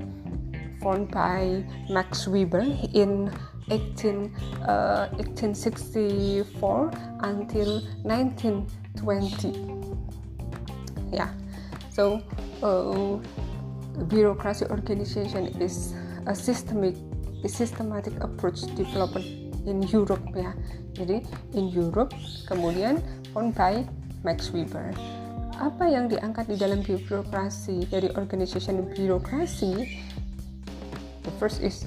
formed 0.79 1.09
by 1.09 1.65
Max 1.89 2.27
Weber 2.27 2.61
in 2.93 3.33
18, 3.71 4.29
uh, 4.61 5.09
1864 5.17 6.93
until 7.25 7.81
1920. 8.05 9.57
Yeah, 11.11 11.33
so 11.99 12.23
uh, 12.63 13.19
bureaucracy 14.07 14.63
organization 14.71 15.51
is 15.59 15.91
a 16.31 16.35
systemic, 16.35 16.95
a 17.43 17.49
systematic 17.51 18.15
approach 18.23 18.63
developed 18.79 19.27
in 19.67 19.83
Europe 19.91 20.23
ya. 20.31 20.55
Jadi 20.95 21.27
in 21.59 21.67
Europe 21.67 22.15
kemudian 22.47 23.03
found 23.35 23.51
by 23.51 23.83
Max 24.23 24.55
Weber. 24.55 24.95
Apa 25.59 25.91
yang 25.91 26.07
diangkat 26.07 26.47
di 26.47 26.55
dalam 26.55 26.79
birokrasi 26.79 27.83
dari 27.91 28.07
organization 28.15 28.79
birokrasi? 28.95 29.99
The 31.27 31.33
first 31.35 31.59
is 31.59 31.83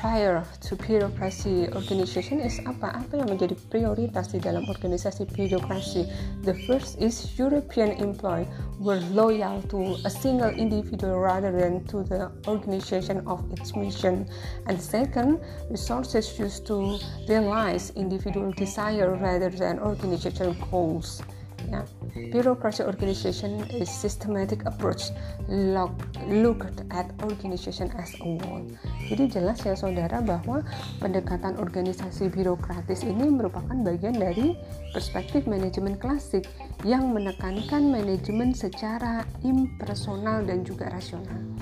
prior 0.00 0.44
to 0.60 0.76
bureaucracy 0.76 1.68
organization 1.72 2.40
is 2.40 2.60
apa? 2.68 2.92
Apa 2.92 3.24
yang 3.24 3.28
menjadi 3.32 3.56
prioritas 3.72 4.32
di 4.32 4.38
dalam 4.38 4.68
organisasi 4.68 5.24
birokrasi? 5.32 6.04
The 6.44 6.54
first 6.68 7.00
is 7.00 7.36
European 7.40 7.96
employee 7.96 8.48
were 8.78 9.00
loyal 9.12 9.64
to 9.72 9.96
a 10.04 10.10
single 10.12 10.52
individual 10.52 11.18
rather 11.18 11.50
than 11.50 11.84
to 11.88 12.04
the 12.04 12.28
organization 12.44 13.24
of 13.24 13.40
its 13.56 13.72
mission. 13.72 14.28
And 14.68 14.76
second, 14.76 15.40
resources 15.72 16.28
used 16.36 16.68
to 16.68 17.00
realize 17.28 17.92
individual 17.96 18.52
desire 18.52 19.16
rather 19.16 19.48
than 19.48 19.80
organizational 19.80 20.56
goals. 20.68 21.24
Ya, 21.66 21.82
bureaucracy 22.30 22.86
organization 22.86 23.66
is 23.74 23.90
systematic 23.90 24.62
approach 24.70 25.10
look, 25.50 25.90
looked 26.30 26.86
at 26.94 27.10
organization 27.26 27.90
as 27.98 28.14
a 28.22 28.38
whole. 28.38 28.62
Jadi 29.10 29.34
jelas 29.34 29.58
ya 29.66 29.74
saudara 29.74 30.22
bahwa 30.22 30.62
pendekatan 31.02 31.58
organisasi 31.58 32.30
birokratis 32.30 33.02
ini 33.02 33.26
merupakan 33.30 33.74
bagian 33.82 34.14
dari 34.14 34.54
perspektif 34.94 35.50
manajemen 35.50 35.98
klasik 35.98 36.46
yang 36.86 37.10
menekankan 37.10 37.90
manajemen 37.90 38.54
secara 38.54 39.26
impersonal 39.42 40.46
dan 40.46 40.62
juga 40.62 40.86
rasional 40.92 41.55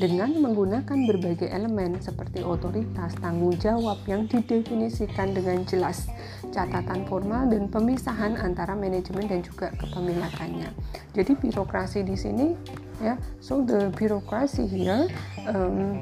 dengan 0.00 0.32
menggunakan 0.32 1.04
berbagai 1.04 1.52
elemen 1.52 2.00
seperti 2.00 2.40
otoritas, 2.40 3.12
tanggung 3.20 3.52
jawab 3.60 4.00
yang 4.08 4.24
didefinisikan 4.24 5.36
dengan 5.36 5.60
jelas, 5.68 6.08
catatan 6.56 7.04
formal 7.04 7.52
dan 7.52 7.68
pemisahan 7.68 8.40
antara 8.40 8.72
manajemen 8.72 9.28
dan 9.28 9.44
juga 9.44 9.68
kepemilakannya. 9.76 10.72
Jadi 11.12 11.36
birokrasi 11.36 12.00
di 12.00 12.16
sini 12.16 12.56
ya, 13.04 13.20
so 13.44 13.60
the 13.60 13.92
bureaucracy 13.92 14.64
here 14.64 15.04
um, 15.44 16.00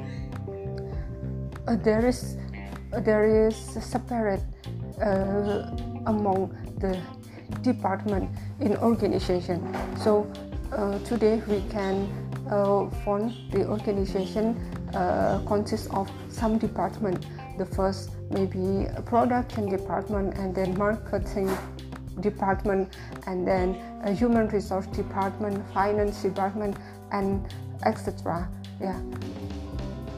there 1.83 2.07
is 2.07 2.39
there 3.03 3.27
is 3.27 3.59
separate 3.83 4.41
uh, 5.03 5.67
among 6.07 6.47
the 6.79 6.95
department 7.67 8.31
in 8.63 8.79
organization. 8.79 9.59
So 9.99 10.23
uh, 10.71 10.95
today 11.03 11.43
we 11.51 11.59
can 11.67 12.07
fund 13.05 13.33
the 13.51 13.67
organization 13.67 14.57
uh, 14.93 15.39
consists 15.45 15.87
of 15.87 16.09
some 16.29 16.57
department. 16.57 17.25
The 17.57 17.65
first 17.65 18.11
maybe 18.31 18.87
production 19.05 19.69
department 19.69 20.37
and 20.37 20.55
then 20.55 20.77
marketing 20.77 21.49
department 22.21 22.95
and 23.27 23.47
then 23.47 23.75
human 24.15 24.47
resource 24.47 24.87
department 24.87 25.63
finance 25.73 26.21
department 26.21 26.75
and 27.11 27.47
etc 27.85 28.49
yeah. 28.81 28.99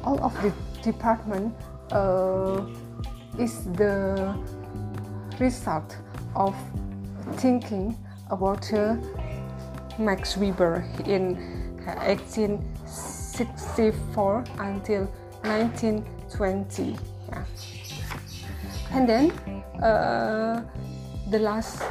All 0.04 0.22
of 0.24 0.34
the 0.42 0.54
department 0.82 1.54
uh, 1.92 2.66
is 3.38 3.64
the 3.74 4.36
result 5.40 5.98
of 6.36 6.56
thinking 7.38 7.98
about 8.30 8.72
uh, 8.74 8.96
Max 9.98 10.38
Weber 10.38 10.86
in 11.06 11.61
1864 11.86 14.44
until 14.60 15.06
1920 15.44 16.98
yeah. 17.30 17.46
and 18.92 19.10
then 19.10 19.32
uh, 19.82 20.64
the 21.30 21.40
last 21.40 21.82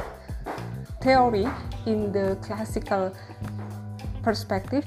theory 1.01 1.47
in 1.85 2.11
the 2.11 2.37
classical 2.41 3.15
perspective 4.23 4.85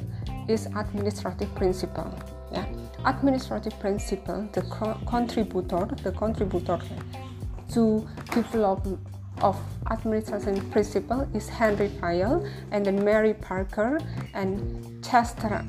is 0.48 0.66
administrative 0.76 1.54
principle 1.54 2.12
yeah 2.52 2.66
administrative 3.04 3.78
principle 3.80 4.48
the 4.52 4.62
co- 4.62 4.98
contributor 5.06 5.86
the 6.02 6.12
contributor 6.12 6.78
to 7.70 8.06
develop 8.32 8.86
of 9.42 9.58
administration 9.90 10.60
principle 10.70 11.28
is 11.34 11.48
Henry 11.48 11.88
Fayol 11.88 12.48
and 12.70 12.86
then 12.86 13.04
Mary 13.04 13.34
Parker 13.34 13.98
and 14.32 14.93
Chester 15.04 15.64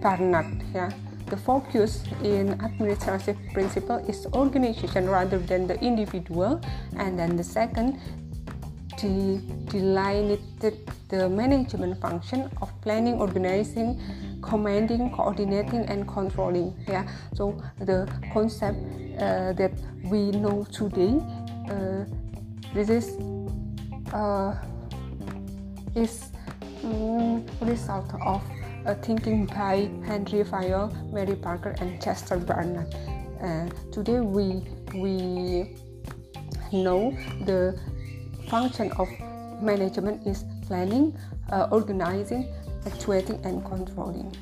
Barnard. 0.00 0.62
Yeah, 0.74 0.90
the 1.26 1.36
focus 1.36 2.04
in 2.22 2.52
administrative 2.62 3.36
principle 3.52 3.96
is 4.08 4.26
organization 4.32 5.08
rather 5.08 5.38
than 5.38 5.66
the 5.66 5.80
individual, 5.80 6.60
and 6.96 7.18
then 7.18 7.36
the 7.36 7.44
second 7.44 7.98
de- 8.96 9.40
delineated 9.66 10.78
the 11.08 11.28
management 11.28 12.00
function 12.00 12.50
of 12.62 12.70
planning, 12.80 13.14
organizing, 13.14 14.00
commanding, 14.42 15.10
coordinating, 15.10 15.84
and 15.86 16.06
controlling. 16.06 16.74
Yeah, 16.86 17.06
so 17.34 17.60
the 17.78 18.08
concept 18.32 18.78
uh, 19.18 19.52
that 19.54 19.72
we 20.04 20.30
know 20.30 20.64
today. 20.70 21.20
Uh, 21.68 22.04
this 22.74 22.90
is 22.90 23.16
uh, 24.12 24.54
is 25.94 26.33
result 27.60 28.12
of 28.20 28.42
a 28.86 28.94
thinking 28.94 29.46
by 29.46 29.88
Henry 30.04 30.44
Fayol, 30.44 30.92
Mary 31.12 31.34
Parker, 31.34 31.74
and 31.80 32.00
Chester 32.02 32.36
Barnard. 32.36 32.94
Uh, 33.42 33.68
today 33.90 34.20
we 34.20 34.62
we 34.94 35.74
know 36.72 37.16
the 37.44 37.78
function 38.48 38.92
of 38.92 39.08
management 39.62 40.26
is 40.26 40.44
planning, 40.66 41.16
uh, 41.50 41.68
organizing, 41.70 42.52
actuating, 42.86 43.40
and 43.44 43.64
controlling. 43.64 44.34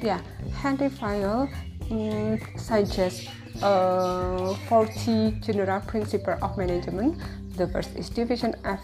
Yeah, 0.00 0.20
Henry 0.54 0.88
Fayol 0.88 1.50
um, 1.90 2.38
suggests 2.56 3.26
uh, 3.62 4.54
40 4.68 5.40
general 5.40 5.80
principle 5.80 6.36
of 6.40 6.56
management. 6.56 7.18
The 7.58 7.66
first 7.66 7.90
is 7.96 8.08
division 8.08 8.54
of, 8.64 8.78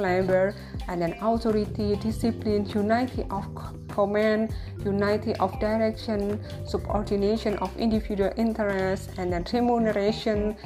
labor, 0.00 0.52
and 0.88 1.00
then 1.00 1.14
authority, 1.22 1.94
discipline, 1.96 2.66
unity 2.66 3.24
of 3.30 3.46
command, 3.88 4.52
unity 4.84 5.32
of 5.36 5.58
direction, 5.60 6.40
subordination 6.66 7.56
of 7.58 7.70
individual 7.76 8.32
interests, 8.36 9.08
and 9.16 9.32
then 9.32 9.44
remuneration, 9.52 10.56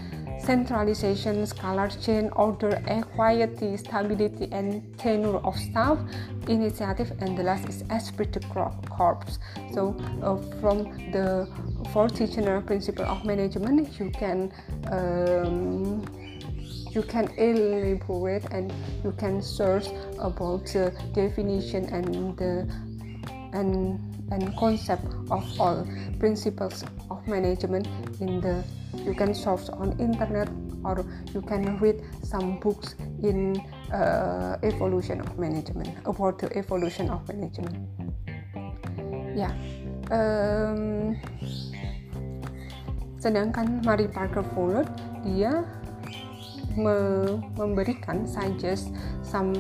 centralization, 0.43 1.45
scalar 1.45 1.91
chain, 2.03 2.31
order, 2.35 2.83
equity, 2.87 3.77
stability, 3.77 4.49
and 4.53 4.83
tenure 4.99 5.37
of 5.45 5.55
staff, 5.57 5.99
initiative, 6.49 7.13
and 7.21 7.37
the 7.37 7.43
last 7.43 7.69
is 7.69 7.85
esprit 7.91 8.33
de 8.33 8.41
corps. 8.49 9.39
So, 9.75 9.95
uh, 10.23 10.37
from 10.61 10.85
the 11.13 11.47
four 11.93 12.09
general 12.09 12.63
principle 12.63 13.05
of 13.05 13.27
management, 13.27 14.01
you 14.01 14.11
can 14.11 14.51
um, 14.91 16.03
you 16.91 17.03
can 17.03 17.31
elaborate 17.39 18.45
and 18.51 18.73
you 19.05 19.13
can 19.19 19.43
search 19.43 19.89
about 20.19 20.67
the 20.67 20.93
definition 21.15 21.85
and 21.91 22.37
the 22.37 22.67
and 23.53 23.99
and 24.31 24.57
concept 24.57 25.05
of 25.31 25.43
all 25.61 25.87
principles 26.19 26.85
of 27.11 27.27
management 27.27 27.87
in 28.21 28.41
the 28.41 28.63
you 29.05 29.15
can 29.15 29.35
search 29.35 29.69
on 29.71 29.95
internet 29.99 30.49
or 30.85 31.05
you 31.35 31.43
can 31.43 31.79
read 31.79 32.01
some 32.23 32.59
books 32.59 32.95
in 33.23 33.59
uh, 33.93 34.57
evolution 34.63 35.21
of 35.21 35.39
management 35.39 35.91
about 36.07 36.39
the 36.39 36.49
evolution 36.57 37.11
of 37.11 37.27
management 37.29 37.75
yeah. 39.37 39.53
um, 40.11 41.15
sedangkan 43.21 43.85
Mary 43.85 44.09
Parker 44.09 44.41
Fowler 44.57 44.89
dia 45.21 45.63
me 46.77 47.39
memberikan 47.57 48.27
suggest 48.27 48.95
some 49.23 49.55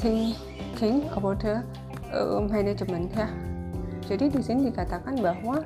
thinking 0.00 1.08
about 1.12 1.40
the 1.40 1.64
uh, 2.12 2.40
management 2.44 3.12
ya. 3.12 3.28
Jadi 4.10 4.32
di 4.32 4.40
sini 4.42 4.74
dikatakan 4.74 5.22
bahwa 5.22 5.62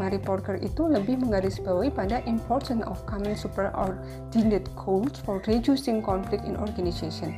Mary 0.00 0.16
Porter 0.16 0.56
itu 0.64 0.88
lebih 0.88 1.20
menggarisbawahi 1.20 1.92
pada 1.92 2.24
importance 2.24 2.80
of 2.88 2.96
common 3.04 3.36
superordinate 3.36 4.64
goals 4.72 5.20
for 5.20 5.44
reducing 5.44 6.00
conflict 6.00 6.48
in 6.48 6.56
organization. 6.56 7.36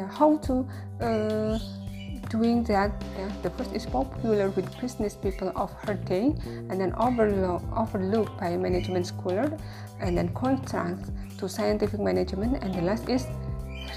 Yeah, 0.00 0.08
how 0.08 0.40
to 0.48 0.64
uh, 1.04 1.60
doing 2.32 2.64
that 2.72 2.94
yeah, 3.20 3.28
the 3.44 3.52
first 3.52 3.76
is 3.76 3.84
popular 3.84 4.48
with 4.56 4.64
business 4.80 5.12
people 5.12 5.52
of 5.60 5.68
her 5.84 5.92
day 6.08 6.32
and 6.72 6.80
then 6.80 6.96
overlook, 6.96 7.60
overlooked 7.76 8.32
by 8.40 8.56
management 8.56 9.04
scholar 9.04 9.52
and 10.00 10.16
then 10.16 10.28
contrast 10.34 11.12
to 11.38 11.48
scientific 11.48 12.00
management 12.00 12.62
and 12.62 12.74
the 12.74 12.82
last 12.82 13.08
is 13.08 13.26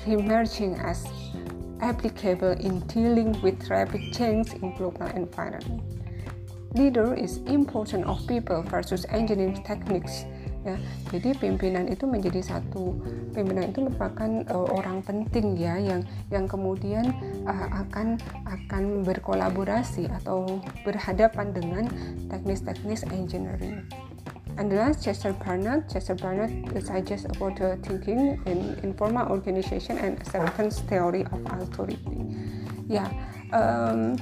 emerging 0.07 0.75
as 0.75 1.07
applicable 1.81 2.55
in 2.59 2.79
dealing 2.87 3.35
with 3.41 3.59
rapid 3.69 4.13
change 4.13 4.53
in 4.53 4.75
global 4.75 5.07
environment. 5.15 5.83
Leader 6.73 7.13
is 7.13 7.37
important 7.45 8.05
of 8.05 8.25
people 8.25 8.63
versus 8.63 9.05
engineering 9.09 9.61
techniques 9.61 10.25
ya. 10.63 10.79
Jadi 11.11 11.35
pimpinan 11.37 11.91
itu 11.91 12.07
menjadi 12.07 12.39
satu. 12.41 12.97
Pimpinan 13.35 13.69
itu 13.69 13.83
merupakan 13.83 14.31
uh, 14.49 14.67
orang 14.73 15.03
penting 15.03 15.59
ya 15.59 15.75
yang 15.77 16.01
yang 16.31 16.47
kemudian 16.47 17.13
uh, 17.45 17.83
akan 17.83 18.17
akan 18.47 19.03
berkolaborasi 19.03 20.07
atau 20.23 20.63
berhadapan 20.87 21.51
dengan 21.51 21.83
teknis-teknis 22.31 23.05
engineering 23.11 23.85
and 24.57 24.71
the 24.71 24.75
last 24.75 25.03
Chester 25.03 25.33
Barnett 25.33 25.89
Chester 25.89 26.15
Barnett 26.15 26.51
suggests 26.85 27.25
about 27.25 27.57
the 27.57 27.77
thinking 27.81 28.41
in 28.45 28.77
informal 28.83 29.27
organization 29.29 29.97
and 29.97 30.19
acceptance 30.19 30.79
theory 30.81 31.25
of 31.31 31.41
authority. 31.49 31.99
Ya 32.87 33.09
um, 33.51 34.19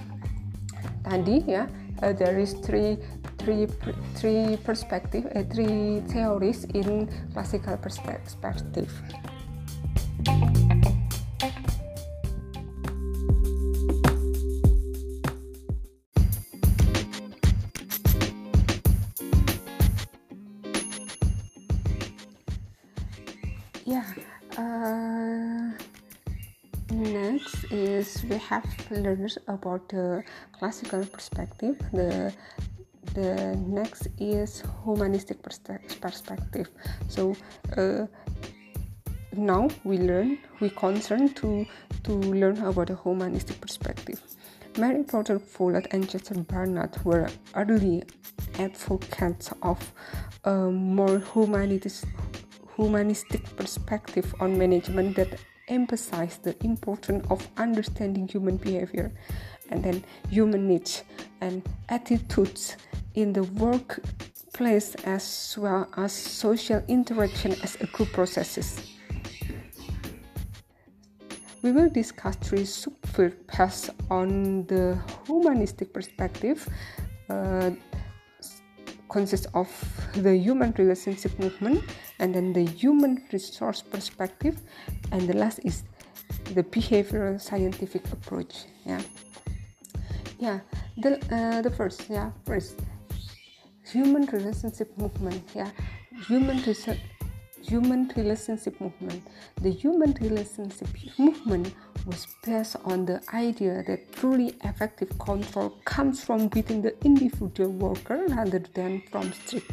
tadi 1.04 1.44
ya 1.48 1.68
uh, 2.02 2.14
there 2.14 2.38
is 2.40 2.54
three 2.62 2.98
three 3.42 3.68
three 4.16 4.58
perspective 4.64 5.26
uh, 5.36 5.44
three 5.50 6.02
theories 6.08 6.64
in 6.72 7.10
classical 7.34 7.76
perspective 7.78 8.90
have 28.52 28.92
learned 28.92 29.38
about 29.48 29.88
the 29.90 30.24
classical 30.52 31.06
perspective. 31.06 31.76
The 31.94 32.34
the 33.14 33.56
next 33.80 34.08
is 34.20 34.64
humanistic 34.84 35.38
perspective. 35.42 36.68
So 37.08 37.36
uh, 37.78 38.06
now 39.32 39.70
we 39.84 39.98
learn 39.98 40.38
we 40.60 40.70
concern 40.70 41.34
to 41.42 41.66
to 42.04 42.12
learn 42.42 42.58
about 42.62 42.88
the 42.88 42.98
humanistic 43.04 43.62
perspective. 43.62 44.20
Mary 44.78 45.04
porter 45.04 45.40
follett 45.40 45.88
and 45.92 46.10
chester 46.10 46.36
barnett 46.36 46.94
were 47.06 47.28
early 47.56 48.04
advocates 48.60 49.54
of 49.62 49.80
a 50.44 50.56
more 50.72 51.20
humanistic 51.34 52.10
humanistic 52.76 53.44
perspective 53.56 54.34
on 54.40 54.58
management 54.58 55.16
that 55.16 55.40
emphasize 55.72 56.38
the 56.38 56.56
importance 56.64 57.26
of 57.32 57.48
understanding 57.58 58.28
human 58.28 58.58
behavior 58.58 59.12
and 59.70 59.84
then 59.84 60.04
human 60.30 60.68
needs 60.68 61.04
and 61.40 61.64
attitudes 61.90 62.78
in 63.16 63.34
the 63.34 63.44
workplace 63.44 64.94
as 65.06 65.56
well 65.58 65.90
as 65.98 66.12
social 66.12 66.84
interaction 66.88 67.54
as 67.64 67.76
a 67.82 67.88
group 67.88 68.12
processes. 68.12 68.92
We 71.64 71.72
will 71.72 71.90
discuss 71.90 72.36
three 72.38 72.64
subfield 72.64 73.36
paths 73.48 73.90
on 74.10 74.66
the 74.66 75.00
humanistic 75.26 75.94
perspective. 75.94 76.68
Uh, 77.30 77.72
consists 79.12 79.48
of 79.54 79.70
the 80.14 80.36
human 80.36 80.74
relationship 80.78 81.38
movement 81.38 81.84
and 82.20 82.34
then 82.34 82.54
the 82.54 82.66
human 82.66 83.22
resource 83.32 83.82
perspective. 83.82 84.62
And 85.12 85.28
the 85.28 85.36
last 85.36 85.60
is 85.64 85.84
the 86.56 86.64
behavioral 86.64 87.40
scientific 87.40 88.04
approach 88.12 88.66
yeah. 88.86 89.02
Yeah 90.40 90.60
the 90.98 91.20
uh, 91.32 91.62
the 91.62 91.72
first 91.72 92.10
yeah 92.10 92.32
first 92.46 92.80
human 93.86 94.26
relationship 94.26 94.98
movement 94.98 95.44
yeah. 95.56 95.70
Human 96.28 96.62
research 96.64 97.00
human 97.62 98.12
relationship 98.16 98.80
movement. 98.82 99.24
The 99.62 99.72
human 99.72 100.14
relationship 100.22 100.88
movement 101.18 101.74
was 102.06 102.28
based 102.44 102.78
on 102.84 103.06
the 103.06 103.22
idea 103.34 103.84
that 103.88 104.12
truly 104.14 104.56
effective 104.64 105.18
control 105.20 105.78
comes 105.86 106.24
from 106.24 106.50
within 106.50 106.82
the 106.82 106.94
individual 107.06 107.72
worker 107.72 108.26
rather 108.30 108.60
than 108.74 109.02
from 109.12 109.32
strict 109.34 109.72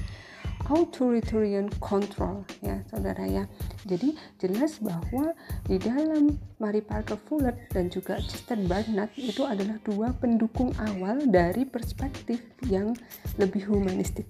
authoritarian 0.68 1.72
control. 1.80 2.44
Ya 2.60 2.84
saudara 2.92 3.24
ya. 3.24 3.44
Jadi 3.88 4.18
jelas 4.36 4.82
bahwa 4.84 5.32
di 5.64 5.80
dalam 5.80 6.36
Mary 6.60 6.84
Parker 6.84 7.16
Follett 7.28 7.56
dan 7.72 7.88
juga 7.88 8.20
Chester 8.20 8.60
Barnett 8.68 9.14
itu 9.16 9.46
adalah 9.48 9.80
dua 9.86 10.12
pendukung 10.12 10.74
awal 10.76 11.24
dari 11.24 11.64
perspektif 11.64 12.44
yang 12.68 12.92
lebih 13.40 13.64
humanistik 13.70 14.28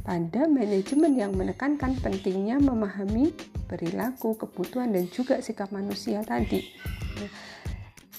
pada 0.00 0.48
manajemen 0.48 1.12
yang 1.12 1.32
menekankan 1.36 1.96
pentingnya 2.00 2.56
memahami 2.56 3.36
perilaku, 3.68 4.34
kebutuhan 4.34 4.90
dan 4.90 5.06
juga 5.12 5.38
sikap 5.44 5.70
manusia 5.70 6.24
tadi. 6.24 6.72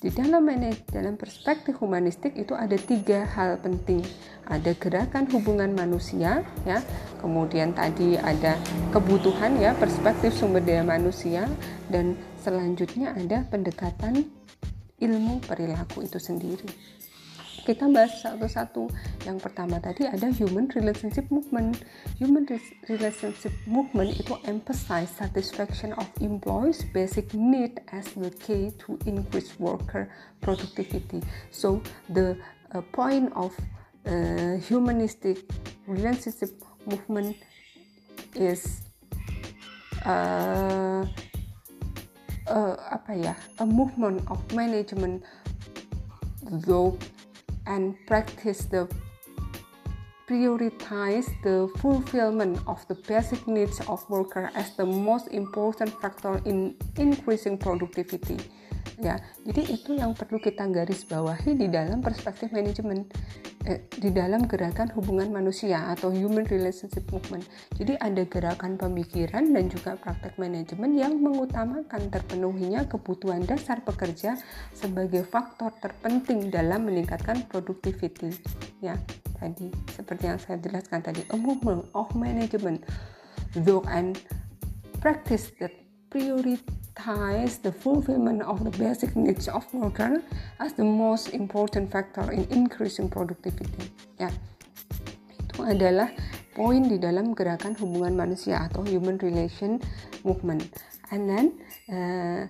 Di 0.02 0.10
dalam 0.10 0.50
dalam 0.90 1.14
perspektif 1.14 1.78
humanistik 1.78 2.34
itu 2.34 2.58
ada 2.58 2.74
tiga 2.74 3.22
hal 3.38 3.62
penting. 3.62 4.02
Ada 4.50 4.74
gerakan 4.74 5.30
hubungan 5.30 5.78
manusia 5.78 6.42
ya. 6.66 6.82
Kemudian 7.22 7.78
tadi 7.78 8.18
ada 8.18 8.58
kebutuhan 8.90 9.62
ya 9.62 9.78
perspektif 9.78 10.34
sumber 10.34 10.66
daya 10.66 10.82
manusia. 10.82 11.46
Dan 11.86 12.18
selanjutnya 12.42 13.14
ada 13.14 13.46
pendekatan 13.46 14.26
ilmu 14.98 15.46
perilaku 15.46 16.02
itu 16.02 16.18
sendiri 16.18 16.66
kita 17.62 17.86
bahas 17.90 18.22
satu-satu. 18.22 18.90
Yang 19.24 19.38
pertama 19.46 19.78
tadi 19.78 20.10
ada 20.10 20.28
human 20.34 20.68
relationship 20.74 21.30
movement. 21.30 21.82
Human 22.18 22.46
relationship 22.90 23.54
movement 23.70 24.14
itu 24.18 24.34
emphasize 24.50 25.10
satisfaction 25.14 25.94
of 25.98 26.10
employees 26.20 26.82
basic 26.92 27.32
need 27.38 27.82
as 27.94 28.10
the 28.18 28.34
key 28.42 28.74
to 28.82 28.98
increase 29.06 29.54
worker 29.62 30.10
productivity. 30.42 31.22
So 31.54 31.82
the 32.10 32.38
uh, 32.74 32.82
point 32.94 33.30
of 33.38 33.54
uh, 34.06 34.58
humanistic 34.66 35.46
relationship 35.86 36.58
movement 36.90 37.38
is 38.34 38.82
uh, 40.06 41.06
uh, 42.48 42.76
apa 42.90 43.12
ya 43.14 43.34
a 43.62 43.66
movement 43.66 44.24
of 44.32 44.40
management 44.54 45.22
though 46.66 46.98
and 47.68 47.96
practice 48.08 48.66
the 48.66 48.88
prioritize 50.30 51.28
the 51.44 51.68
fulfillment 51.80 52.58
of 52.66 52.88
the 52.88 52.96
basic 53.08 53.46
needs 53.48 53.82
of 53.90 54.10
worker 54.10 54.50
as 54.56 54.76
the 54.78 54.86
most 54.86 55.28
important 55.28 55.92
factor 56.02 56.42
in 56.46 56.76
increasing 56.98 57.58
productivity 57.58 58.38
ya 59.02 59.18
jadi 59.42 59.62
itu 59.74 59.98
yang 59.98 60.14
perlu 60.14 60.38
kita 60.38 60.70
garis 60.70 61.02
bawahi 61.10 61.58
di 61.58 61.68
dalam 61.68 62.00
perspektif 62.00 62.54
manajemen 62.54 63.10
eh, 63.66 63.82
di 63.98 64.14
dalam 64.14 64.46
gerakan 64.46 64.94
hubungan 64.94 65.34
manusia 65.34 65.90
atau 65.94 66.10
human 66.10 66.46
relationship 66.50 67.06
movement. 67.10 67.46
Jadi 67.78 67.98
ada 67.98 68.26
gerakan 68.26 68.78
pemikiran 68.78 69.50
dan 69.54 69.70
juga 69.70 69.98
praktek 69.98 70.38
manajemen 70.38 70.98
yang 70.98 71.18
mengutamakan 71.18 72.10
terpenuhinya 72.10 72.86
kebutuhan 72.90 73.46
dasar 73.46 73.82
pekerja 73.82 74.38
sebagai 74.74 75.26
faktor 75.26 75.74
terpenting 75.82 76.50
dalam 76.50 76.86
meningkatkan 76.90 77.46
productivity 77.50 78.34
ya 78.82 78.98
tadi 79.42 79.74
seperti 79.90 80.24
yang 80.30 80.38
saya 80.38 80.58
jelaskan 80.62 81.02
tadi 81.02 81.26
a 81.34 81.38
movement 81.38 81.86
of 81.98 82.10
management 82.14 82.86
though 83.66 83.82
and 83.90 84.22
practice 85.02 85.50
that 85.58 85.74
prioritize 87.02 87.62
the 87.62 87.72
fulfillment 87.72 88.42
of 88.42 88.64
the 88.64 88.70
basic 88.78 89.16
needs 89.16 89.48
of 89.48 89.66
worker 89.74 90.22
as 90.60 90.74
the 90.74 90.84
most 90.84 91.30
important 91.30 91.92
factor 91.92 92.32
in 92.32 92.46
increasing 92.52 93.10
productivity. 93.10 93.92
Ya, 94.20 94.30
itu 95.34 95.66
adalah 95.66 96.10
poin 96.54 96.86
di 96.86 97.02
dalam 97.02 97.34
gerakan 97.34 97.74
hubungan 97.82 98.14
manusia 98.14 98.70
atau 98.70 98.86
human 98.86 99.18
relation 99.18 99.82
movement. 100.22 100.70
And 101.12 101.28
then 101.28 101.46
uh, 101.92 102.48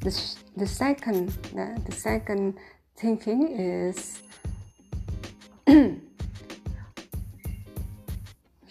the 0.00 0.12
the 0.56 0.66
second 0.66 1.30
the, 1.52 1.76
the 1.84 1.94
second 1.94 2.56
thinking 2.96 3.52
is 3.54 4.24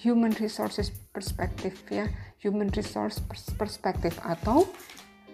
human 0.04 0.34
resources 0.40 0.92
perspective 1.14 1.78
ya 1.88 2.12
human 2.48 2.72
resource 2.72 3.20
perspective 3.60 4.16
atau 4.24 4.64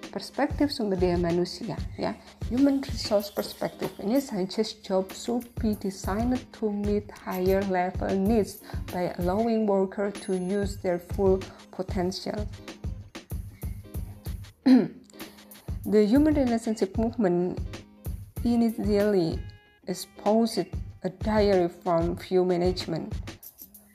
perspektif 0.09 0.73
sumber 0.73 0.97
daya 0.97 1.17
manusia 1.17 1.77
ya. 1.97 2.17
Human 2.49 2.81
resource 2.81 3.29
perspective 3.29 3.89
ini 4.01 4.17
suggest 4.21 4.81
job 4.85 5.09
should 5.13 5.45
be 5.61 5.77
designed 5.77 6.37
to 6.53 6.69
meet 6.73 7.09
higher 7.13 7.61
level 7.69 8.13
needs 8.13 8.61
by 8.89 9.13
allowing 9.21 9.69
worker 9.69 10.09
to 10.25 10.33
use 10.37 10.77
their 10.81 10.97
full 11.13 11.37
potential. 11.69 12.49
The 15.83 16.07
human 16.07 16.39
relationship 16.39 16.95
movement 16.95 17.59
initially 18.45 19.35
espoused 19.87 20.71
a 21.03 21.09
dairy 21.09 21.67
from 21.67 22.15
view 22.15 22.45
management. 22.45 23.11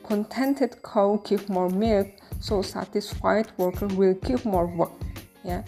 Contented 0.04 0.82
cow 0.84 1.16
give 1.24 1.48
more 1.48 1.70
milk 1.70 2.17
so 2.40 2.62
satisfied 2.62 3.50
worker 3.56 3.86
will 3.88 4.14
give 4.14 4.44
more 4.44 4.66
work 4.66 4.92
yeah. 5.44 5.62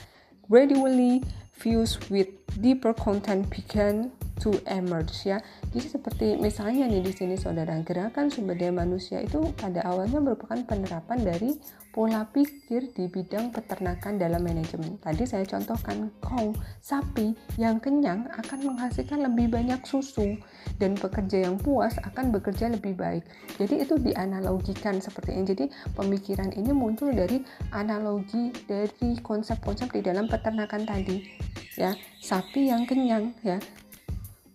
Gradually 0.49 1.23
views 1.55 1.99
with 2.11 2.29
deeper 2.61 2.93
content 2.93 3.49
began 3.51 4.13
to 4.41 4.57
emerge 4.65 5.29
ya. 5.29 5.39
Jadi 5.71 5.87
seperti 5.87 6.27
misalnya 6.41 6.89
nih 6.89 7.05
di 7.05 7.13
sini 7.13 7.37
saudara 7.37 7.77
gerakan 7.85 8.33
sumber 8.33 8.57
daya 8.57 8.73
manusia 8.73 9.21
itu 9.21 9.39
pada 9.61 9.85
awalnya 9.85 10.19
merupakan 10.19 10.57
penerapan 10.65 11.21
dari 11.21 11.61
pola 11.91 12.23
pikir 12.31 12.95
di 12.95 13.11
bidang 13.11 13.51
peternakan 13.51 14.17
dalam 14.17 14.41
manajemen. 14.47 14.97
Tadi 15.03 15.27
saya 15.27 15.43
contohkan 15.45 16.09
kau 16.23 16.55
sapi 16.81 17.35
yang 17.59 17.83
kenyang 17.83 18.31
akan 18.31 18.73
menghasilkan 18.73 19.27
lebih 19.27 19.51
banyak 19.51 19.83
susu 19.83 20.39
dan 20.79 20.95
pekerja 20.95 21.51
yang 21.51 21.59
puas 21.59 21.99
akan 22.01 22.31
bekerja 22.31 22.71
lebih 22.71 22.95
baik. 22.95 23.27
Jadi 23.59 23.83
itu 23.83 23.99
dianalogikan 23.99 25.03
seperti 25.03 25.35
ini. 25.35 25.45
Jadi 25.51 25.65
pemikiran 25.99 26.55
ini 26.55 26.71
muncul 26.71 27.11
dari 27.11 27.43
analogi 27.75 28.55
dari 28.71 29.19
konsep-konsep 29.19 29.91
di 29.91 30.01
dalam 30.01 30.31
peternakan 30.31 30.87
tadi. 30.87 31.27
Ya, 31.75 31.99
sapi 32.23 32.71
yang 32.71 32.87
kenyang 32.87 33.35
ya 33.43 33.59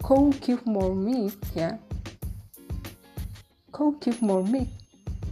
cow 0.05 0.29
give 0.37 0.61
more 0.69 0.93
milk 0.93 1.33
ya. 1.57 1.81
Cow 3.73 3.97
give 3.97 4.21
more 4.21 4.45
milk 4.45 4.69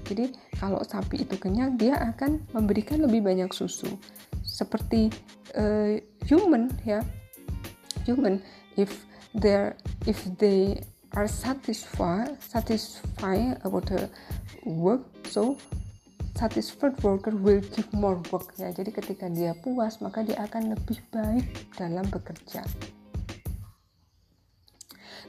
jadi 0.03 0.35
kalau 0.59 0.83
sapi 0.83 1.23
itu 1.23 1.35
kenyang 1.39 1.79
dia 1.79 1.95
akan 1.95 2.43
memberikan 2.51 2.99
lebih 2.99 3.23
banyak 3.23 3.49
susu. 3.55 3.87
Seperti 4.43 5.09
uh, 5.55 5.95
human 6.27 6.69
ya. 6.83 7.01
Human 8.03 8.43
if 8.75 9.07
they 9.31 9.71
if 10.03 10.19
they 10.37 10.83
are 11.15 11.29
satisfied 11.29 12.35
satisfied 12.41 13.61
about 13.63 13.87
the 13.87 14.09
work 14.65 15.05
so 15.29 15.55
satisfied 16.35 16.97
worker 17.05 17.31
will 17.31 17.63
give 17.71 17.87
more 17.95 18.19
work 18.29 18.51
ya. 18.59 18.75
Jadi 18.75 18.91
ketika 18.91 19.31
dia 19.31 19.55
puas 19.55 20.03
maka 20.03 20.27
dia 20.27 20.43
akan 20.43 20.75
lebih 20.75 20.99
baik 21.15 21.47
dalam 21.79 22.03
bekerja 22.11 22.67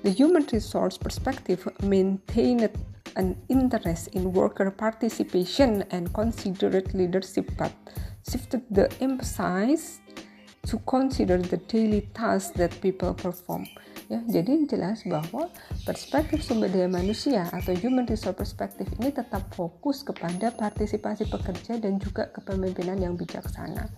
The 0.04 0.12
human 0.12 0.44
resource 0.52 1.00
perspective 1.00 1.64
maintained 1.80 2.68
an 3.16 3.40
interest 3.48 4.12
in 4.12 4.36
worker 4.36 4.70
participation 4.70 5.80
and 5.96 6.12
considered 6.12 6.92
leadership 6.92 7.48
but 7.56 7.72
shifted 8.20 8.68
the 8.68 8.92
emphasis 9.00 10.04
to 10.68 10.76
consider 10.84 11.38
the 11.40 11.56
daily 11.56 12.04
tasks 12.12 12.52
that 12.60 12.76
people 12.84 13.16
perform. 13.16 13.64
Ya, 14.12 14.20
jadi 14.28 14.68
jelas 14.68 15.00
bahwa 15.08 15.48
perspektif 15.88 16.44
sumber 16.44 16.68
daya 16.68 16.84
manusia 16.84 17.48
atau 17.48 17.72
human 17.72 18.04
resource 18.04 18.36
perspective 18.36 18.92
ini 19.00 19.08
tetap 19.08 19.48
fokus 19.56 20.04
kepada 20.04 20.52
partisipasi 20.52 21.32
pekerja 21.32 21.80
dan 21.80 21.96
juga 21.96 22.28
kepemimpinan 22.28 23.00
yang 23.00 23.16
bijaksana 23.16 23.88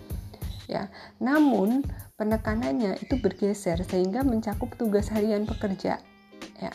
ya. 0.67 0.91
Namun 1.23 1.83
penekanannya 2.19 3.01
itu 3.03 3.19
bergeser 3.19 3.81
sehingga 3.87 4.23
mencakup 4.27 4.75
tugas 4.79 5.11
harian 5.11 5.47
pekerja 5.47 5.99
ya. 6.61 6.73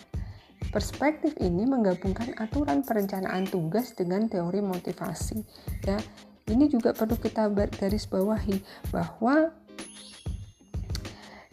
Perspektif 0.72 1.36
ini 1.44 1.68
menggabungkan 1.68 2.32
aturan 2.40 2.88
perencanaan 2.88 3.44
tugas 3.44 3.92
dengan 3.92 4.32
teori 4.32 4.64
motivasi 4.64 5.44
ya. 5.84 6.00
Ini 6.48 6.68
juga 6.72 6.96
perlu 6.96 7.20
kita 7.20 7.48
garis 7.52 8.08
bawahi 8.08 8.60
bahwa 8.92 9.52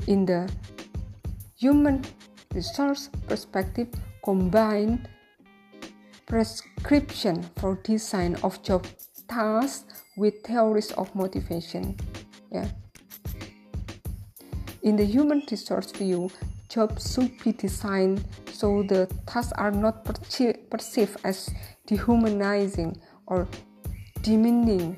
in 0.06 0.24
the 0.24 0.46
human 1.58 2.02
resource 2.54 3.10
perspective 3.26 3.90
combine 4.22 5.02
prescription 6.28 7.42
for 7.56 7.74
design 7.82 8.36
of 8.42 8.60
job 8.62 8.84
tasks 9.28 10.02
with 10.16 10.34
theories 10.44 10.92
of 10.92 11.08
motivation. 11.14 11.96
In 14.82 14.96
the 14.96 15.04
human 15.04 15.42
resource 15.50 15.90
view, 15.90 16.30
jobs 16.68 17.12
should 17.12 17.32
be 17.42 17.52
designed 17.52 18.24
so 18.52 18.82
the 18.82 19.08
tasks 19.26 19.52
are 19.52 19.70
not 19.70 20.04
perce 20.04 20.54
perceived 20.70 21.16
as 21.24 21.50
dehumanizing 21.86 22.96
or 23.26 23.48
demeaning, 24.22 24.96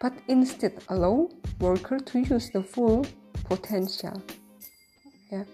but 0.00 0.12
instead 0.28 0.72
allow 0.88 1.28
worker 1.60 1.98
to 1.98 2.20
use 2.20 2.50
the 2.50 2.62
full 2.62 3.06
potential. 3.44 4.20
Yeah. 5.30 5.44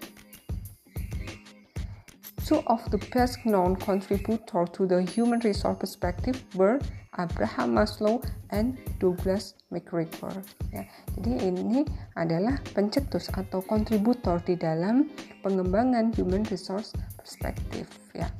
Two 2.48 2.64
of 2.64 2.80
the 2.88 2.96
best 3.12 3.44
known 3.44 3.76
contributors 3.76 4.72
to 4.72 4.86
the 4.88 5.04
human 5.04 5.38
resource 5.44 5.76
perspective 5.78 6.40
were 6.56 6.80
Abraham 7.20 7.76
Maslow 7.76 8.24
and 8.48 8.80
Douglas 8.96 9.52
McGregor. 9.68 10.32
Ya, 10.72 10.88
jadi 11.12 11.52
ini 11.52 11.84
adalah 12.16 12.56
pencetus 12.72 13.28
atau 13.36 13.60
kontributor 13.60 14.40
di 14.48 14.56
dalam 14.56 15.12
pengembangan 15.44 16.08
human 16.16 16.40
resource 16.48 16.96
perspective. 17.20 17.84
Ya, 18.16 18.32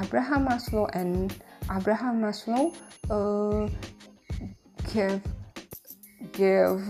Abraham 0.00 0.48
Maslow 0.48 0.88
and 0.96 1.36
Abraham 1.68 2.24
Maslow 2.24 2.72
uh, 3.12 3.68
gave 4.96 5.20
gave 6.32 6.80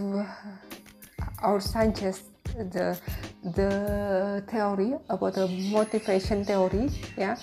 or 1.42 1.59
suggest 1.59 2.31
the 2.55 2.94
the 3.43 4.43
theory 4.47 4.95
about 5.11 5.35
the 5.35 5.51
motivation 5.75 6.47
theory 6.47 6.87
ya 7.19 7.35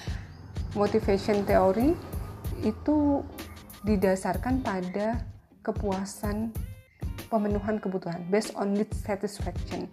motivation 0.71 1.43
theory 1.43 1.91
itu 2.63 3.23
didasarkan 3.83 4.63
pada 4.63 5.23
kepuasan 5.63 6.51
pemenuhan 7.31 7.77
kebutuhan 7.79 8.19
based 8.27 8.51
on 8.57 8.75
need 8.75 8.89
satisfaction. 8.91 9.87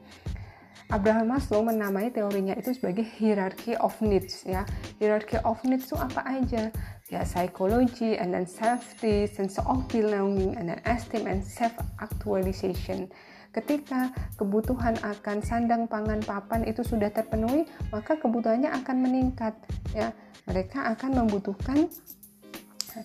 Abraham 0.87 1.35
Maslow 1.35 1.67
menamai 1.67 2.15
teorinya 2.15 2.55
itu 2.55 2.71
sebagai 2.71 3.03
hierarchy 3.19 3.75
of 3.83 3.99
needs 3.99 4.47
ya. 4.47 4.63
Hierarchy 5.03 5.43
of 5.43 5.59
needs 5.67 5.91
itu 5.91 5.99
apa 5.99 6.23
aja? 6.23 6.71
Ya 7.11 7.27
psychology 7.27 8.15
and 8.15 8.31
then 8.31 8.47
safety, 8.47 9.27
sense 9.27 9.59
of 9.59 9.83
belonging 9.91 10.55
and 10.55 10.71
then 10.71 10.79
esteem 10.87 11.27
and 11.27 11.43
self 11.43 11.75
actualization. 11.99 13.11
Ketika 13.57 14.13
kebutuhan 14.37 15.01
akan 15.01 15.41
sandang, 15.41 15.89
pangan, 15.89 16.21
papan 16.21 16.69
itu 16.69 16.85
sudah 16.85 17.09
terpenuhi, 17.09 17.65
maka 17.89 18.21
kebutuhannya 18.21 18.69
akan 18.69 18.97
meningkat 19.01 19.57
ya. 19.97 20.13
Mereka 20.45 20.93
akan 20.93 21.25
membutuhkan 21.25 21.89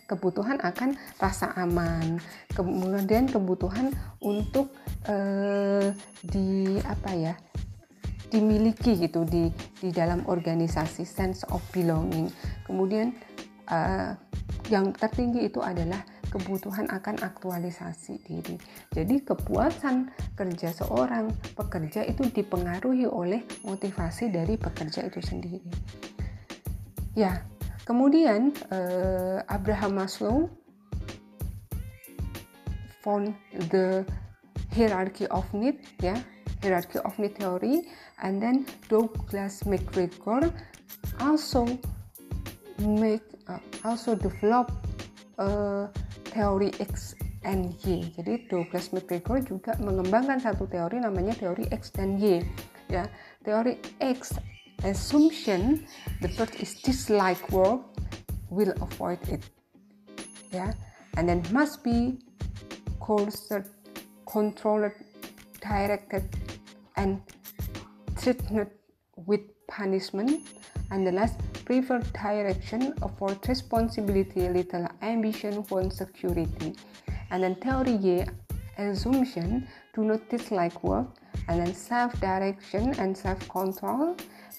kebutuhan 0.08 0.60
akan 0.64 0.96
rasa 1.20 1.52
aman, 1.60 2.20
kemudian 2.56 3.28
kebutuhan 3.28 3.92
untuk 4.24 4.72
uh, 5.08 5.92
di 6.24 6.80
apa 6.88 7.12
ya 7.12 7.34
dimiliki 8.32 8.96
gitu 8.96 9.28
di 9.28 9.52
di 9.84 9.92
dalam 9.92 10.24
organisasi 10.24 11.04
sense 11.04 11.44
of 11.52 11.60
belonging. 11.76 12.32
Kemudian 12.64 13.12
uh, 13.68 14.16
yang 14.72 14.96
tertinggi 14.96 15.52
itu 15.52 15.60
adalah 15.60 16.00
kebutuhan 16.32 16.88
akan 16.88 17.20
aktualisasi 17.20 18.24
diri. 18.24 18.56
Jadi 18.96 19.22
kepuasan 19.28 20.10
kerja 20.40 20.72
seorang 20.72 21.36
pekerja 21.54 22.08
itu 22.08 22.24
dipengaruhi 22.32 23.06
oleh 23.06 23.44
motivasi 23.68 24.32
dari 24.32 24.56
pekerja 24.56 25.04
itu 25.04 25.20
sendiri. 25.20 25.60
Ya, 27.12 27.44
Kemudian 27.82 28.54
uh, 28.70 29.42
Abraham 29.50 29.98
Maslow 29.98 30.48
found 33.02 33.34
the 33.74 34.06
hierarchy 34.70 35.26
of 35.34 35.44
need 35.52 35.82
ya 35.98 36.14
hierarchy 36.62 37.02
of 37.02 37.12
need 37.18 37.34
theory 37.34 37.90
and 38.22 38.38
then 38.38 38.70
Douglas 38.86 39.66
McGregor 39.66 40.54
also 41.20 41.66
make 42.78 43.26
uh, 43.50 43.58
also 43.82 44.14
develop 44.14 44.70
uh, 45.42 45.90
teori 46.32 46.72
X 46.80 47.14
and 47.44 47.76
Y. 47.84 48.10
Jadi 48.16 48.48
Douglas 48.48 48.96
McGregor 48.96 49.44
juga 49.44 49.76
mengembangkan 49.84 50.40
satu 50.40 50.66
teori 50.66 51.04
namanya 51.04 51.36
teori 51.36 51.68
X 51.70 51.92
dan 51.92 52.18
Y. 52.18 52.40
Ya, 52.88 53.08
teori 53.44 53.80
X 54.00 54.40
assumption 54.84 55.86
the 56.22 56.30
first 56.30 56.56
is 56.56 56.74
dislike 56.82 57.42
work 57.52 57.82
will 58.50 58.74
avoid 58.82 59.20
it 59.30 59.42
yeah 60.52 60.74
and 61.18 61.30
then 61.30 61.44
must 61.52 61.84
be 61.84 62.18
coerced 63.00 63.54
controlled 64.26 64.92
directed 65.62 66.26
and 66.98 67.22
treated 68.18 68.68
with 69.26 69.42
punishment 69.68 70.42
and 70.92 71.08
the 71.08 71.12
last 71.12 71.40
preferred 71.66 72.06
direction 72.14 72.94
afford 73.02 73.40
responsibility 73.48 74.48
little 74.50 74.88
ambition 75.02 75.64
want 75.70 75.94
security. 75.94 76.76
And 77.32 77.44
then 77.44 77.56
theory 77.56 78.28
A 78.78 78.92
assumption 78.92 79.68
do 79.96 80.04
not 80.04 80.30
dislike 80.30 80.84
work. 80.84 81.08
And 81.48 81.60
then 81.60 81.74
self 81.74 82.20
direction 82.20 82.94
and 83.00 83.18
self 83.18 83.40
control 83.48 84.16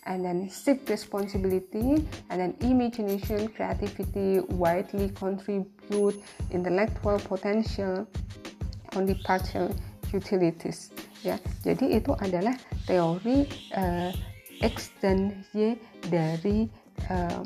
and 0.07 0.25
then 0.25 0.49
seek 0.49 0.89
responsibility. 0.89 2.09
And 2.31 2.41
then 2.41 2.57
imagination 2.61 3.49
creativity 3.49 4.41
widely 4.57 5.11
contribute 5.11 6.17
intellectual 6.51 7.19
potential 7.21 8.09
only 8.97 9.21
partial 9.25 9.69
utilities. 10.13 10.93
Ya 11.23 11.39
jadi 11.63 12.03
itu 12.03 12.17
adalah 12.19 12.57
teori 12.89 13.47
uh, 13.77 14.11
X 14.65 14.91
dan 15.01 15.45
Y 15.55 15.77
dari 16.09 16.67
uh, 17.11 17.43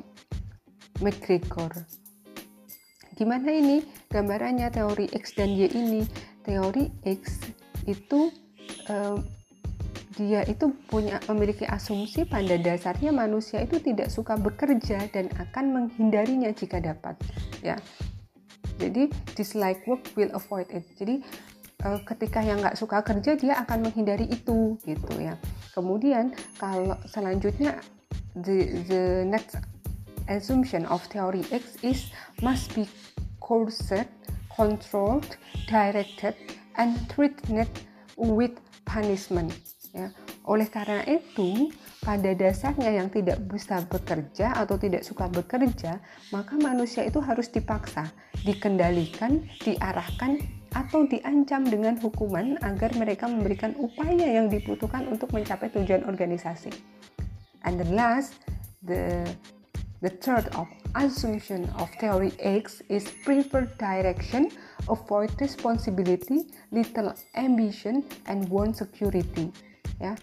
McGregor. 1.00 1.72
Gimana 3.16 3.48
ini 3.48 3.80
gambarannya 4.12 4.68
teori 4.68 5.08
X 5.12 5.36
dan 5.36 5.56
Y 5.56 5.72
ini? 5.72 6.04
Teori 6.44 6.92
X 7.02 7.42
itu 7.88 8.30
uh, 8.92 9.18
dia 10.16 10.40
itu 10.48 10.72
punya 10.88 11.20
memiliki 11.28 11.68
asumsi 11.68 12.24
pada 12.24 12.56
dasarnya 12.56 13.12
manusia 13.12 13.60
itu 13.60 13.76
tidak 13.84 14.08
suka 14.08 14.36
bekerja 14.36 15.12
dan 15.12 15.28
akan 15.36 15.64
menghindarinya 15.72 16.52
jika 16.56 16.80
dapat 16.80 17.16
ya. 17.60 17.76
Jadi 18.76 19.08
dislike 19.36 19.84
work 19.88 20.04
will 20.16 20.32
avoid 20.36 20.68
it. 20.72 20.84
Jadi 20.96 21.20
uh, 21.84 22.00
ketika 22.04 22.40
yang 22.40 22.60
nggak 22.60 22.76
suka 22.76 23.00
kerja 23.04 23.36
dia 23.36 23.60
akan 23.64 23.88
menghindari 23.88 24.28
itu 24.28 24.76
gitu 24.84 25.12
ya. 25.20 25.36
Kemudian 25.76 26.32
kalau 26.56 26.96
selanjutnya 27.08 27.80
the 28.36 28.84
the 28.88 29.24
next 29.24 29.56
assumption 30.28 30.84
of 30.86 31.02
theory 31.08 31.44
X 31.52 31.76
is 31.82 32.10
must 32.42 32.74
be 32.74 32.88
coerced 33.40 34.08
controlled 34.54 35.36
directed 35.68 36.34
and 36.76 36.96
treated 37.08 37.68
with 38.16 38.52
punishment 38.84 39.52
Ya. 39.96 40.12
Oleh 40.44 40.68
karena 40.68 41.00
itu, 41.08 41.72
pada 42.04 42.36
dasarnya 42.36 43.00
yang 43.00 43.08
tidak 43.08 43.40
bisa 43.48 43.80
bekerja 43.88 44.52
atau 44.52 44.76
tidak 44.76 45.00
suka 45.00 45.24
bekerja, 45.32 46.04
maka 46.28 46.52
manusia 46.60 47.00
itu 47.08 47.16
harus 47.24 47.48
dipaksa, 47.48 48.12
dikendalikan, 48.44 49.48
diarahkan, 49.64 50.36
atau 50.76 51.08
diancam 51.08 51.64
dengan 51.64 51.96
hukuman 51.96 52.60
agar 52.60 52.92
mereka 52.92 53.24
memberikan 53.24 53.72
upaya 53.80 54.28
yang 54.28 54.52
dibutuhkan 54.52 55.08
untuk 55.08 55.32
mencapai 55.32 55.72
tujuan 55.72 56.04
organisasi. 56.04 56.68
And 57.64 57.80
last, 57.94 58.36
the 58.84 59.24
the 60.04 60.12
third 60.12 60.52
of 60.54 60.68
assumption 60.94 61.68
of 61.80 61.88
theory 61.96 62.32
X 62.38 62.82
is 62.88 63.08
preferred 63.24 63.72
direction, 63.80 64.52
avoid 64.88 65.32
responsibility, 65.40 66.52
little 66.70 67.14
ambition, 67.34 68.04
and 68.28 68.48
want 68.48 68.76
security. 68.76 69.52
Ya. 69.96 70.14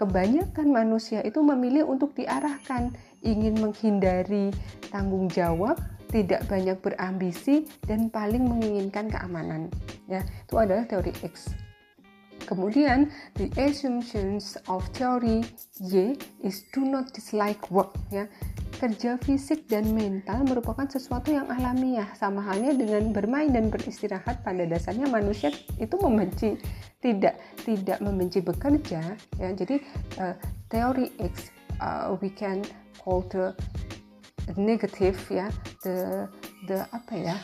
Kebanyakan 0.00 0.72
manusia 0.72 1.20
itu 1.20 1.44
memilih 1.44 1.84
untuk 1.84 2.16
diarahkan 2.16 2.96
ingin 3.20 3.60
menghindari 3.60 4.48
tanggung 4.88 5.28
jawab 5.28 5.76
tidak 6.08 6.48
banyak 6.48 6.80
berambisi 6.80 7.68
dan 7.84 8.08
paling 8.08 8.48
menginginkan 8.48 9.12
keamanan. 9.12 9.68
Ya 10.08 10.24
itu 10.24 10.56
adalah 10.56 10.88
teori 10.88 11.12
X 11.20 11.52
kemudian 12.44 13.08
the 13.36 13.48
assumptions 13.60 14.56
of 14.68 14.84
theory 14.96 15.44
Y 15.80 16.16
is 16.44 16.68
do 16.76 16.84
not 16.84 17.12
dislike 17.16 17.60
work 17.72 17.96
ya. 18.12 18.28
Kerja 18.80 19.20
fisik 19.20 19.68
dan 19.68 19.92
mental 19.92 20.44
merupakan 20.48 20.88
sesuatu 20.88 21.32
yang 21.32 21.48
alamiah. 21.52 22.08
Sama 22.16 22.40
halnya 22.40 22.72
dengan 22.72 23.12
bermain 23.12 23.52
dan 23.52 23.68
beristirahat 23.68 24.40
pada 24.40 24.64
dasarnya 24.64 25.04
manusia 25.04 25.52
itu 25.76 25.96
membenci 26.00 26.56
tidak 27.04 27.36
tidak 27.64 28.00
membenci 28.00 28.40
bekerja 28.40 29.16
ya. 29.36 29.48
Jadi 29.52 29.84
uh, 30.16 30.32
teori 30.72 31.12
X 31.20 31.52
uh, 31.80 32.16
we 32.24 32.32
can 32.32 32.64
call 33.00 33.20
the 33.28 33.52
negative 34.56 35.16
ya. 35.28 35.52
The 35.84 36.28
the 36.64 36.88
apa 36.92 37.14
ya? 37.16 37.36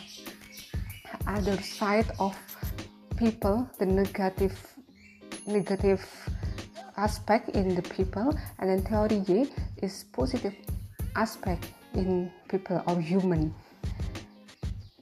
Other 1.28 1.58
side 1.60 2.08
of 2.20 2.32
people 3.16 3.64
the 3.80 3.88
negative 3.88 4.75
negative 5.46 6.02
aspect 6.96 7.48
in 7.54 7.74
the 7.74 7.82
people 7.82 8.34
and 8.58 8.66
then 8.70 8.82
theory 8.82 9.22
Y 9.28 9.46
is 9.82 10.04
positive 10.12 10.54
aspect 11.14 11.66
in 11.94 12.30
people 12.48 12.82
or 12.86 13.00
human. 13.00 13.54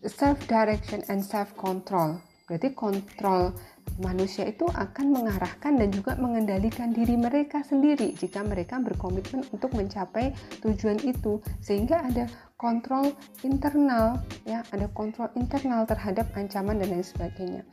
Self 0.04 0.36
direction 0.46 1.02
and 1.08 1.24
self 1.24 1.56
control 1.56 2.20
berarti 2.44 2.76
kontrol 2.76 3.56
manusia 3.96 4.44
itu 4.44 4.68
akan 4.68 5.16
mengarahkan 5.16 5.80
dan 5.80 5.88
juga 5.88 6.12
mengendalikan 6.20 6.92
diri 6.92 7.16
mereka 7.16 7.64
sendiri 7.64 8.12
jika 8.12 8.44
mereka 8.44 8.76
berkomitmen 8.84 9.48
untuk 9.48 9.72
mencapai 9.72 10.36
tujuan 10.60 11.00
itu. 11.08 11.40
Sehingga 11.64 12.04
ada 12.04 12.28
kontrol 12.60 13.16
internal 13.40 14.20
ya 14.44 14.60
ada 14.76 14.92
kontrol 14.92 15.32
internal 15.40 15.88
terhadap 15.88 16.28
ancaman 16.36 16.80
dan 16.80 16.92
lain 16.92 17.04
sebagainya 17.04 17.64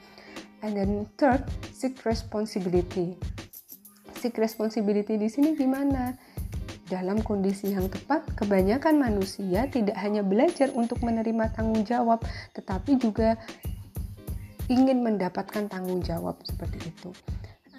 and 0.62 0.78
then 0.78 1.06
third 1.18 1.42
seek 1.74 2.02
responsibility. 2.06 3.18
Seek 4.22 4.38
responsibility 4.38 5.18
di 5.18 5.30
sini 5.30 5.58
gimana? 5.58 6.14
Dalam 6.92 7.24
kondisi 7.24 7.72
yang 7.72 7.88
tepat, 7.88 8.36
kebanyakan 8.36 9.00
manusia 9.00 9.64
tidak 9.72 9.96
hanya 9.96 10.22
belajar 10.22 10.70
untuk 10.76 11.00
menerima 11.00 11.56
tanggung 11.56 11.88
jawab, 11.88 12.20
tetapi 12.52 13.00
juga 13.00 13.40
ingin 14.68 15.00
mendapatkan 15.00 15.72
tanggung 15.72 16.04
jawab 16.04 16.36
seperti 16.44 16.92
itu. 16.92 17.16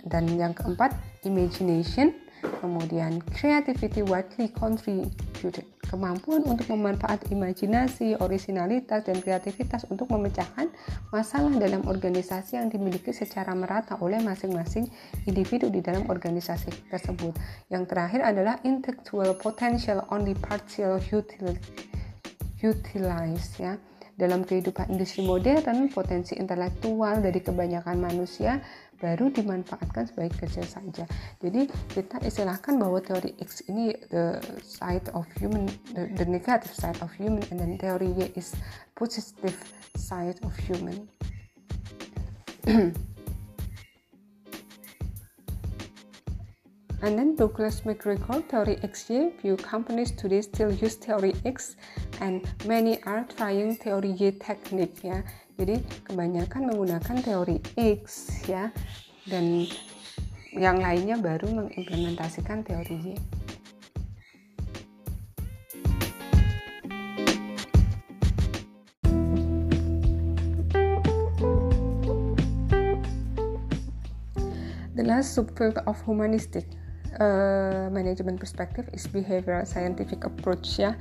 Dan 0.08 0.32
yang 0.34 0.56
keempat, 0.56 0.96
imagination, 1.28 2.16
kemudian 2.64 3.20
creativity 3.36 4.00
widely 4.02 4.48
contributed 4.50 5.68
kemampuan 5.92 6.40
untuk 6.48 6.72
memanfaat 6.72 7.28
imajinasi, 7.28 8.16
orisinalitas, 8.16 9.04
dan 9.04 9.20
kreativitas 9.20 9.84
untuk 9.92 10.08
memecahkan 10.08 10.72
masalah 11.12 11.52
dalam 11.60 11.84
organisasi 11.84 12.56
yang 12.56 12.72
dimiliki 12.72 13.12
secara 13.12 13.52
merata 13.52 14.00
oleh 14.00 14.24
masing-masing 14.24 14.88
individu 15.28 15.68
di 15.68 15.84
dalam 15.84 16.08
organisasi 16.08 16.88
tersebut. 16.88 17.36
Yang 17.68 17.92
terakhir 17.92 18.20
adalah 18.24 18.56
intellectual 18.64 19.36
potential 19.36 20.08
only 20.08 20.32
partial 20.32 20.96
utilized 22.62 23.58
ya. 23.58 23.76
Dalam 24.12 24.44
kehidupan 24.44 24.92
industri 24.92 25.24
modern, 25.24 25.88
potensi 25.88 26.36
intelektual 26.36 27.24
dari 27.24 27.40
kebanyakan 27.40 27.96
manusia 27.96 28.60
baru 29.02 29.34
dimanfaatkan 29.34 30.06
sebagai 30.06 30.46
kerja 30.46 30.62
saja. 30.62 31.04
Jadi 31.42 31.66
kita 31.90 32.22
istilahkan 32.22 32.78
bahwa 32.78 33.02
teori 33.02 33.34
X 33.42 33.66
ini 33.66 33.90
the 34.14 34.38
side 34.62 35.10
of 35.16 35.26
human, 35.42 35.66
the, 35.96 36.06
the 36.14 36.28
negative 36.28 36.70
side 36.70 36.94
of 37.02 37.10
human, 37.18 37.42
and 37.50 37.58
then 37.58 37.74
teori 37.80 38.14
Y 38.14 38.30
is 38.38 38.54
positive 38.94 39.58
side 39.98 40.38
of 40.46 40.54
human. 40.70 41.10
And 47.02 47.18
then 47.18 47.34
Douglas 47.34 47.80
McGregor, 47.82 48.46
Theory 48.46 48.78
XY, 48.78 49.34
view 49.42 49.56
companies 49.56 50.12
today 50.12 50.40
still 50.40 50.70
use 50.70 50.94
Theory 50.94 51.34
X 51.44 51.74
and 52.22 52.46
many 52.64 53.02
are 53.02 53.26
trying 53.26 53.74
Theory 53.74 54.14
Y 54.14 54.30
technique 54.38 55.02
ya. 55.02 55.26
Jadi 55.58 55.82
kebanyakan 56.06 56.70
menggunakan 56.70 57.16
teori 57.26 57.58
X 57.74 58.30
ya 58.46 58.70
dan 59.26 59.66
yang 60.54 60.78
lainnya 60.78 61.18
baru 61.18 61.50
mengimplementasikan 61.50 62.62
teori 62.62 62.94
Y. 63.02 63.18
The 74.94 75.02
last 75.02 75.34
subfield 75.34 75.82
of 75.90 75.98
humanistic 76.06 76.70
uh, 77.20 77.88
management 77.90 78.40
perspective 78.40 78.88
is 78.92 79.06
behavioral 79.06 79.66
scientific 79.66 80.24
approach 80.24 80.78
ya. 80.78 80.94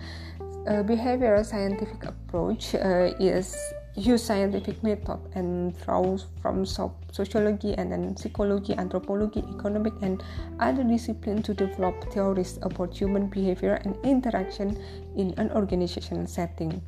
Uh, 0.67 0.83
behavioral 0.85 1.45
scientific 1.45 2.05
approach 2.05 2.75
uh, 2.75 3.09
is 3.19 3.57
use 3.95 4.23
scientific 4.23 4.81
method 4.83 5.19
and 5.35 5.75
draws 5.83 6.27
from 6.41 6.65
sociology 6.65 7.73
and 7.77 7.91
then 7.91 8.15
psychology, 8.15 8.73
anthropology, 8.77 9.43
economic 9.57 9.93
and 10.01 10.23
other 10.59 10.83
disciplines 10.83 11.45
to 11.45 11.53
develop 11.53 11.95
theories 12.13 12.59
about 12.61 12.95
human 12.95 13.27
behavior 13.27 13.81
and 13.83 13.95
interaction 14.03 14.77
in 15.17 15.33
an 15.37 15.51
organizational 15.51 16.25
setting. 16.27 16.81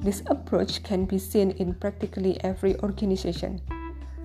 This 0.00 0.22
approach 0.26 0.82
can 0.82 1.04
be 1.04 1.18
seen 1.18 1.50
in 1.52 1.74
practically 1.74 2.42
every 2.44 2.78
organization. 2.80 3.60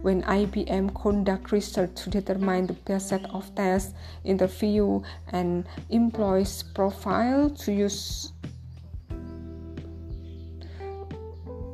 When 0.02 0.24
IBM 0.24 0.96
conduct 0.96 1.52
research 1.52 1.94
to 2.04 2.10
determine 2.10 2.66
the 2.68 2.74
best 2.74 3.10
set 3.10 3.24
of 3.34 3.54
tests, 3.54 3.94
interview, 4.24 5.02
and 5.32 5.68
employees 5.90 6.64
profile 6.74 7.50
to 7.50 7.72
use 7.72 8.34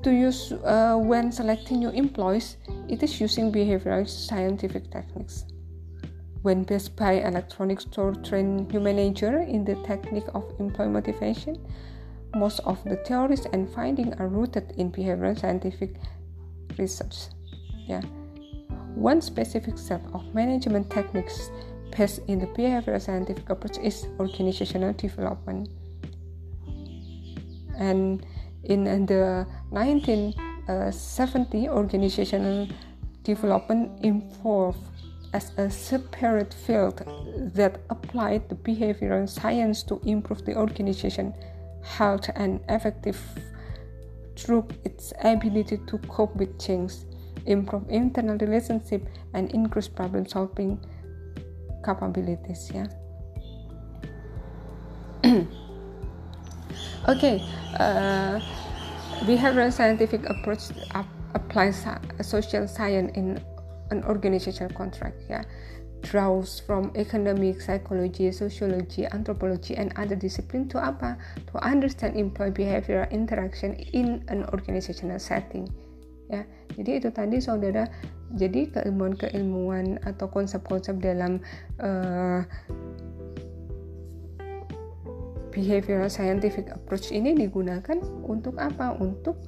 to 0.03 0.11
use 0.11 0.51
uh, 0.63 0.95
when 0.95 1.31
selecting 1.31 1.79
new 1.79 1.89
employees, 1.89 2.57
it 2.87 3.03
is 3.03 3.19
using 3.19 3.51
behavioral 3.51 4.07
scientific 4.07 4.91
techniques. 4.91 5.45
When 6.43 6.63
Best 6.63 6.95
Buy 6.95 7.19
Electronics 7.23 7.83
Store 7.83 8.13
trained 8.13 8.71
new 8.71 8.79
manager 8.79 9.39
in 9.39 9.65
the 9.65 9.75
technique 9.83 10.27
of 10.33 10.43
employee 10.59 10.89
motivation, 10.89 11.59
most 12.35 12.59
of 12.63 12.83
the 12.83 12.95
theories 12.97 13.47
and 13.51 13.67
findings 13.69 14.15
are 14.19 14.27
rooted 14.27 14.71
in 14.77 14.91
behavioral 14.91 15.37
scientific 15.37 15.95
research. 16.77 17.27
Yeah. 17.87 18.01
One 18.97 19.21
specific 19.21 19.77
set 19.77 20.01
of 20.13 20.33
management 20.33 20.89
techniques 20.89 21.51
based 21.95 22.19
in 22.27 22.39
the 22.39 22.47
behavioral 22.47 22.99
scientific 22.99 23.47
approach 23.49 23.77
is 23.77 24.07
organizational 24.19 24.93
development. 24.93 25.69
And 27.77 28.25
in 28.63 29.05
the 29.05 29.45
1970, 29.69 31.69
organizational 31.69 32.67
development 33.23 34.03
evolved 34.03 34.79
as 35.33 35.51
a 35.57 35.69
separate 35.69 36.53
field 36.53 37.03
that 37.53 37.81
applied 37.89 38.49
the 38.49 38.55
behavioral 38.55 39.29
science 39.29 39.83
to 39.83 40.01
improve 40.05 40.43
the 40.43 40.55
organization 40.55 41.33
health 41.83 42.29
and 42.35 42.59
effective 42.67 43.21
through 44.35 44.67
its 44.83 45.13
ability 45.23 45.77
to 45.87 45.97
cope 46.09 46.35
with 46.35 46.59
change, 46.59 46.93
improve 47.47 47.89
internal 47.89 48.37
relationship, 48.37 49.07
and 49.33 49.49
increase 49.51 49.87
problem 49.87 50.27
solving 50.27 50.79
capabilities. 51.83 52.71
Yeah. 52.73 52.87
okay, 57.09 57.41
uh, 57.79 58.39
behavioral 59.25 59.73
scientific 59.73 60.29
approach 60.29 60.69
applies 61.33 61.85
social 62.21 62.67
science 62.67 63.11
in 63.15 63.41
an 63.89 64.03
organizational 64.03 64.69
contract 64.75 65.15
ya 65.31 65.41
draws 66.01 66.59
from 66.59 66.91
economic, 66.95 67.61
psychology, 67.61 68.31
sociology, 68.31 69.05
anthropology, 69.07 69.75
and 69.75 69.91
other 69.97 70.15
discipline 70.15 70.69
to 70.69 70.77
apa? 70.77 71.17
To 71.51 71.57
understand 71.63 72.15
employee 72.15 72.51
behavior 72.51 73.07
interaction 73.11 73.73
in 73.93 74.23
an 74.29 74.45
organizational 74.53 75.19
setting. 75.19 75.67
Ya, 76.27 76.43
jadi 76.75 76.99
itu 76.99 77.09
tadi 77.11 77.39
saudara. 77.39 77.87
Jadi 78.35 78.67
keilmuan-keilmuan 78.75 80.03
atau 80.03 80.27
konsep-konsep 80.27 80.99
dalam 80.99 81.39
uh, 81.79 82.43
behavioral 85.55 86.11
scientific 86.11 86.67
approach 86.69 87.15
ini 87.15 87.31
digunakan 87.31 87.97
untuk 88.27 88.59
apa? 88.59 88.99
Untuk 88.99 89.39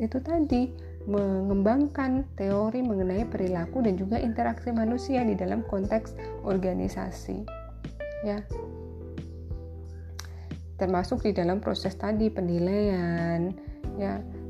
itu 0.00 0.18
tadi 0.24 0.72
mengembangkan 1.08 2.28
teori 2.36 2.84
mengenai 2.84 3.24
perilaku 3.24 3.80
dan 3.80 3.96
juga 3.96 4.20
interaksi 4.20 4.68
manusia 4.72 5.24
di 5.24 5.36
dalam 5.36 5.64
konteks 5.64 6.16
organisasi. 6.44 7.44
Ya. 8.24 8.44
Termasuk 10.78 11.26
di 11.26 11.32
dalam 11.34 11.58
proses 11.58 11.96
tadi 11.98 12.30
penilaian, 12.30 13.50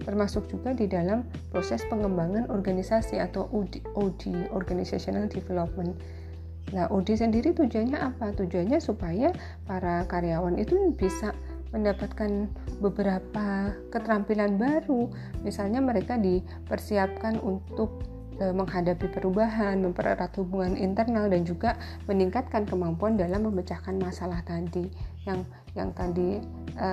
termasuk 0.04 0.48
juga 0.48 0.72
di 0.72 0.88
dalam 0.88 1.24
proses 1.52 1.84
pengembangan 1.88 2.48
organisasi 2.48 3.20
atau 3.20 3.48
OD, 3.52 3.84
OD 3.92 4.52
Organizational 4.56 5.28
Development. 5.28 5.92
Nah, 6.72 6.88
OD 6.92 7.16
sendiri 7.16 7.56
tujuannya 7.56 7.96
apa? 7.96 8.32
Tujuannya 8.36 8.80
supaya 8.80 9.32
para 9.64 10.04
karyawan 10.08 10.60
itu 10.60 10.92
bisa 10.96 11.32
mendapatkan 11.72 12.48
beberapa 12.80 13.72
keterampilan 13.92 14.56
baru. 14.56 15.12
Misalnya 15.44 15.84
mereka 15.84 16.16
dipersiapkan 16.16 17.40
untuk 17.44 18.04
e, 18.40 18.48
menghadapi 18.48 19.12
perubahan, 19.12 19.80
mempererat 19.84 20.32
hubungan 20.40 20.76
internal 20.76 21.28
dan 21.28 21.44
juga 21.44 21.76
meningkatkan 22.08 22.64
kemampuan 22.64 23.20
dalam 23.20 23.44
memecahkan 23.44 24.00
masalah 24.00 24.40
tadi 24.44 24.88
yang 25.28 25.40
yang 25.76 25.92
tadi 25.92 26.40
e, 26.74 26.88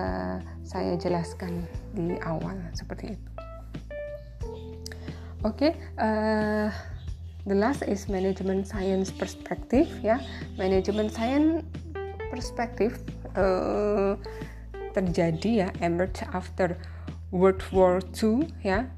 saya 0.68 0.94
jelaskan 1.00 1.64
di 1.96 2.20
awal 2.28 2.60
seperti 2.76 3.16
itu. 3.16 3.30
Oke, 5.46 5.70
okay, 5.70 5.72
uh, 6.02 6.74
the 7.46 7.54
last 7.54 7.86
is 7.86 8.10
management 8.10 8.66
science 8.66 9.14
perspective 9.14 9.86
ya. 10.02 10.18
Management 10.58 11.14
science 11.14 11.62
perspective 12.34 12.98
uh, 13.38 14.18
terjadi 14.98 15.68
ya 15.68 15.70
emerge 15.86 16.26
after 16.34 16.74
World 17.30 17.62
War 17.70 18.02
II 18.18 18.50
ya 18.66 18.90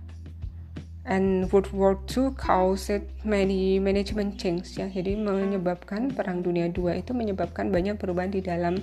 and 1.08 1.48
World 1.50 1.72
War 1.72 1.96
II 2.12 2.36
caused 2.36 3.02
many 3.24 3.80
management 3.80 4.36
change 4.36 4.76
ya. 4.76 4.92
Jadi 4.92 5.16
menyebabkan 5.16 6.12
perang 6.12 6.44
dunia 6.44 6.68
II 6.68 6.92
itu 7.00 7.16
menyebabkan 7.16 7.72
banyak 7.72 7.96
perubahan 7.96 8.30
di 8.30 8.44
dalam 8.44 8.78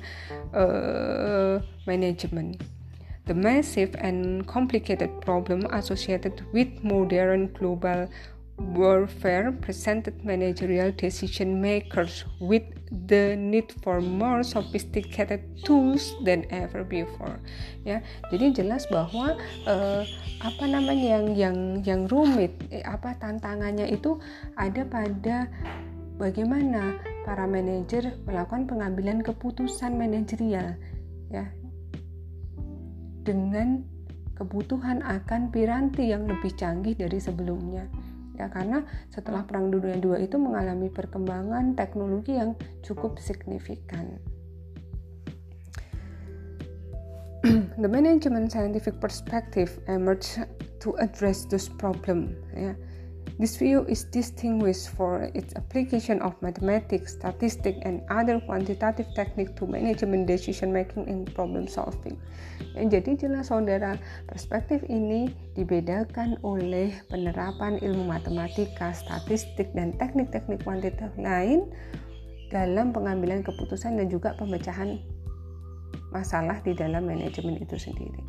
uh, 0.57 1.61
manajemen 1.85 2.57
the 3.27 3.35
massive 3.35 3.97
and 3.99 4.47
complicated 4.47 5.09
problem 5.21 5.65
associated 5.73 6.45
with 6.53 6.69
modern 6.85 7.49
global 7.57 8.09
warfare 8.59 9.51
presented 9.51 10.15
managerial 10.23 10.95
decision 10.95 11.59
makers 11.59 12.25
with 12.39 12.63
the 13.09 13.35
need 13.35 13.67
for 13.83 13.99
more 14.01 14.47
sophisticated 14.47 15.43
tools 15.67 16.15
than 16.23 16.47
ever 16.55 16.87
before. 16.87 17.43
Ya 17.83 18.07
jadi 18.31 18.55
jelas 18.55 18.87
bahwa 18.87 19.35
uh, 19.67 20.03
apa 20.39 20.65
namanya 20.71 21.19
yang 21.19 21.27
yang 21.35 21.59
yang 21.83 22.03
rumit 22.07 22.55
eh, 22.71 22.87
apa 22.87 23.19
tantangannya 23.19 23.91
itu 23.91 24.23
ada 24.55 24.87
pada 24.87 25.51
bagaimana 26.15 26.95
para 27.27 27.51
manajer 27.51 28.15
melakukan 28.23 28.71
pengambilan 28.71 29.19
keputusan 29.27 29.99
manajerial 29.99 30.79
ya. 31.35 31.51
Dengan 33.25 33.83
kebutuhan 34.39 35.01
akan 35.03 35.51
piranti 35.51 36.13
yang 36.13 36.29
lebih 36.29 36.55
canggih 36.55 36.95
dari 36.95 37.19
sebelumnya 37.19 37.89
ya 38.35 38.51
karena 38.51 38.83
setelah 39.15 39.47
Perang 39.47 39.71
Dunia 39.71 39.95
II 39.99 40.19
itu 40.19 40.37
mengalami 40.37 40.91
perkembangan 40.91 41.79
teknologi 41.79 42.35
yang 42.35 42.59
cukup 42.83 43.19
signifikan. 43.23 44.19
The 47.83 47.89
management 47.89 48.51
scientific 48.51 48.99
perspective 48.99 49.79
emerged 49.87 50.43
to 50.81 50.97
address 50.99 51.45
this 51.45 51.69
problem. 51.69 52.35
Ya. 52.57 52.75
This 53.35 53.59
view 53.59 53.83
is 53.91 54.07
distinguished 54.07 54.95
for 54.95 55.27
its 55.35 55.59
application 55.59 56.23
of 56.23 56.39
mathematics, 56.39 57.19
statistics, 57.19 57.83
and 57.83 58.07
other 58.07 58.39
quantitative 58.39 59.11
techniques 59.19 59.59
to 59.59 59.67
management 59.67 60.31
decision 60.31 60.71
making 60.71 61.11
and 61.11 61.27
problem 61.35 61.67
solving. 61.67 62.15
Ya, 62.79 62.87
jadi 62.87 63.19
jelas 63.19 63.51
saudara, 63.51 63.99
perspektif 64.31 64.87
ini 64.87 65.35
dibedakan 65.59 66.39
oleh 66.47 66.95
penerapan 67.11 67.83
ilmu 67.83 68.07
matematika, 68.07 68.95
statistik, 68.95 69.75
dan 69.75 69.99
teknik-teknik 69.99 70.63
kuantitatif 70.63 71.11
lain 71.19 71.67
dalam 72.55 72.95
pengambilan 72.95 73.43
keputusan 73.43 73.99
dan 73.99 74.07
juga 74.07 74.39
pemecahan 74.39 75.03
masalah 76.15 76.63
di 76.63 76.71
dalam 76.71 77.11
manajemen 77.11 77.59
itu 77.59 77.75
sendiri. 77.75 78.23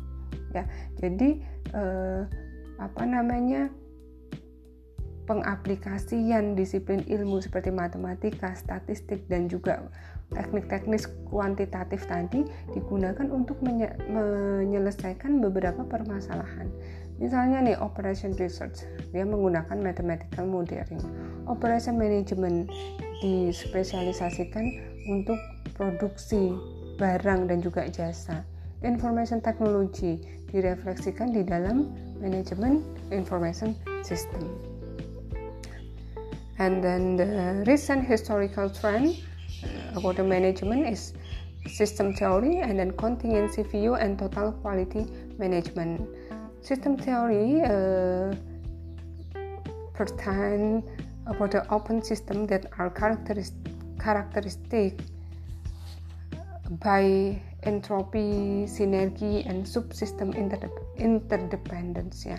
Ya, 0.50 0.66
jadi 0.98 1.38
eh, 1.78 2.22
apa 2.82 3.02
namanya? 3.06 3.70
Pengaplikasian 5.26 6.54
disiplin 6.54 7.02
ilmu 7.04 7.42
seperti 7.42 7.74
matematika, 7.74 8.54
statistik, 8.54 9.26
dan 9.26 9.50
juga 9.50 9.90
teknik-teknis 10.34 11.06
kuantitatif 11.30 12.06
tadi 12.06 12.46
digunakan 12.74 13.26
untuk 13.30 13.58
menye 13.62 13.94
menyelesaikan 14.10 15.38
beberapa 15.38 15.86
permasalahan. 15.86 16.66
Misalnya 17.16 17.62
nih 17.62 17.76
operation 17.78 18.34
research, 18.36 18.84
dia 19.14 19.24
menggunakan 19.24 19.78
mathematical 19.78 20.44
modeling. 20.44 21.02
Operation 21.48 21.96
management 21.96 22.68
dispesialisasikan 23.22 24.64
untuk 25.08 25.38
produksi 25.78 26.52
barang 27.00 27.48
dan 27.48 27.58
juga 27.62 27.88
jasa. 27.88 28.44
Information 28.84 29.40
technology 29.40 30.20
direfleksikan 30.52 31.32
di 31.32 31.42
dalam 31.42 31.90
manajemen 32.20 32.84
information 33.08 33.72
system. 34.04 34.65
And 36.58 36.82
then 36.82 37.16
the 37.16 37.64
recent 37.66 38.06
historical 38.08 38.70
trend 38.70 39.20
uh, 39.62 40.00
about 40.00 40.16
the 40.16 40.24
management 40.24 40.88
is 40.88 41.12
system 41.68 42.14
theory 42.14 42.58
and 42.58 42.78
then 42.78 42.92
contingency 42.92 43.62
view 43.62 43.94
and 43.94 44.18
total 44.18 44.52
quality 44.52 45.06
management. 45.38 46.08
System 46.62 46.96
theory 46.96 47.60
uh, 47.62 48.34
pertain 49.94 50.82
about 51.26 51.50
the 51.50 51.66
open 51.72 52.02
system 52.02 52.46
that 52.46 52.66
are 52.78 52.90
characteristic, 52.90 53.72
characteristic 53.98 55.00
by 56.82 57.36
entropy, 57.62 58.64
synergy, 58.66 59.44
and 59.46 59.66
subsystem 59.66 60.34
interdependence 60.98 62.26
ya. 62.26 62.38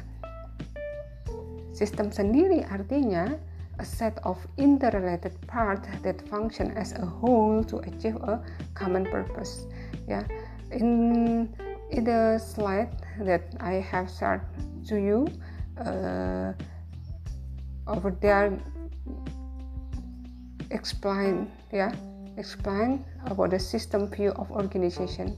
Sistem 1.76 2.10
sendiri 2.10 2.66
artinya 2.66 3.38
a 3.80 3.86
set 3.86 4.20
of 4.24 4.38
interrelated 4.58 5.36
parts 5.48 5.88
that 6.04 6.28
function 6.28 6.72
as 6.72 6.94
a 6.94 7.06
whole 7.06 7.64
to 7.64 7.78
achieve 7.80 8.16
a 8.16 8.42
common 8.74 9.06
purpose. 9.06 9.66
Ya, 10.08 10.24
in 10.72 11.54
in 11.92 12.04
the 12.04 12.38
slide 12.40 12.90
that 13.22 13.56
I 13.60 13.74
have 13.80 14.10
shared 14.10 14.42
to 14.88 14.96
you 14.96 15.28
uh, 15.80 16.54
over 17.88 18.12
there 18.12 18.58
explain 20.72 21.52
yeah, 21.72 21.94
explain 22.38 23.06
about 23.26 23.52
the 23.52 23.60
system 23.60 24.10
view 24.10 24.32
of 24.32 24.52
organization. 24.52 25.38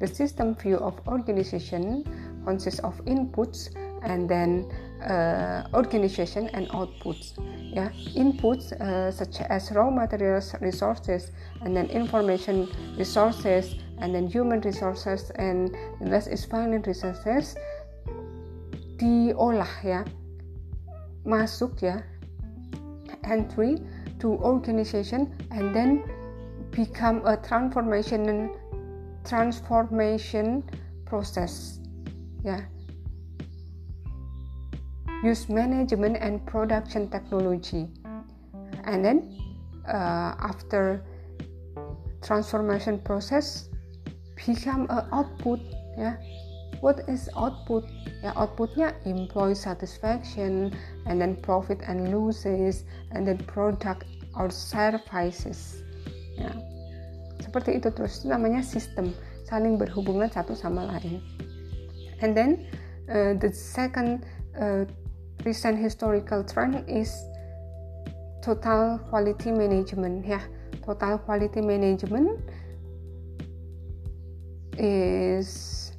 The 0.00 0.06
system 0.06 0.54
view 0.54 0.76
of 0.76 0.96
organization 1.06 2.04
consists 2.44 2.80
of 2.80 2.96
inputs 3.04 3.68
and 4.02 4.28
then 4.28 4.64
uh, 5.04 5.68
organization 5.74 6.48
and 6.54 6.68
outputs 6.68 7.36
yeah 7.72 7.90
inputs 8.18 8.72
uh, 8.80 9.10
such 9.10 9.40
as 9.42 9.70
raw 9.72 9.90
materials 9.90 10.54
resources 10.60 11.30
and 11.62 11.76
then 11.76 11.86
information 11.86 12.68
resources 12.98 13.74
and 14.00 14.14
then 14.14 14.26
human 14.26 14.60
resources 14.60 15.30
and 15.36 15.74
the 16.00 16.08
last 16.08 16.26
is 16.26 16.44
finance 16.44 16.86
resources. 16.86 17.54
Diolah 18.96 19.68
ya 19.84 20.04
masuk 21.24 21.80
ya 21.80 22.00
entry 23.24 23.78
to 24.18 24.36
organization 24.40 25.32
and 25.52 25.72
then 25.76 26.02
become 26.72 27.24
a 27.24 27.36
transformation 27.36 28.52
transformation 29.24 30.64
process 31.04 31.80
ya 32.44 32.60
use 35.22 35.48
management 35.48 36.16
and 36.20 36.44
production 36.46 37.08
technology. 37.10 37.88
And 38.84 39.04
then 39.04 39.36
uh, 39.86 40.34
after 40.40 41.04
transformation 42.22 42.98
process 43.00 43.68
become 44.36 44.86
a 44.88 45.08
output 45.12 45.60
ya. 45.96 46.16
What 46.80 47.04
is 47.08 47.28
output? 47.36 47.84
Ya 48.24 48.32
outputnya 48.36 48.96
employee 49.04 49.56
satisfaction 49.56 50.72
and 51.04 51.20
then 51.20 51.36
profit 51.44 51.84
and 51.84 52.08
losses 52.08 52.88
and 53.12 53.28
then 53.28 53.36
product 53.44 54.08
or 54.36 54.48
services 54.48 55.84
ya. 56.40 56.52
Seperti 57.40 57.80
itu 57.80 57.92
terus. 57.92 58.24
Itu 58.24 58.32
namanya 58.32 58.64
sistem 58.64 59.12
saling 59.44 59.76
berhubungan 59.76 60.32
satu 60.32 60.56
sama 60.56 60.88
lain. 60.88 61.20
And 62.24 62.32
then 62.32 62.68
uh, 63.08 63.36
the 63.36 63.52
second 63.52 64.24
uh, 64.56 64.88
recent 65.44 65.78
historical 65.78 66.44
trend 66.44 66.84
is 66.88 67.12
total 68.42 68.98
quality 69.10 69.52
management. 69.52 70.26
Ya 70.26 70.40
total 70.84 71.18
quality 71.18 71.60
management 71.60 72.40
is 74.78 75.92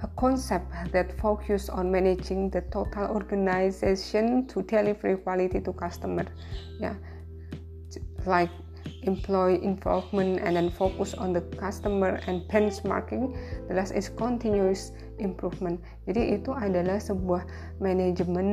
a 0.00 0.08
concept 0.18 0.70
that 0.92 1.16
focus 1.18 1.68
on 1.68 1.90
managing 1.90 2.50
the 2.50 2.60
total 2.72 3.08
organization 3.14 4.46
to 4.48 4.62
deliver 4.62 5.16
quality 5.16 5.60
to 5.60 5.72
customer. 5.72 6.26
Ya 6.80 6.94
like 8.26 8.50
employee 9.06 9.62
involvement 9.62 10.42
and 10.42 10.58
then 10.58 10.68
focus 10.68 11.14
on 11.14 11.32
the 11.32 11.40
customer 11.56 12.18
and 12.26 12.42
benchmarking 12.50 13.32
the 13.70 13.74
last 13.74 13.94
is 13.94 14.10
continuous 14.10 14.92
improvement. 15.22 15.80
Jadi 16.04 16.36
itu 16.36 16.52
adalah 16.52 16.98
sebuah 17.00 17.46
manajemen 17.80 18.48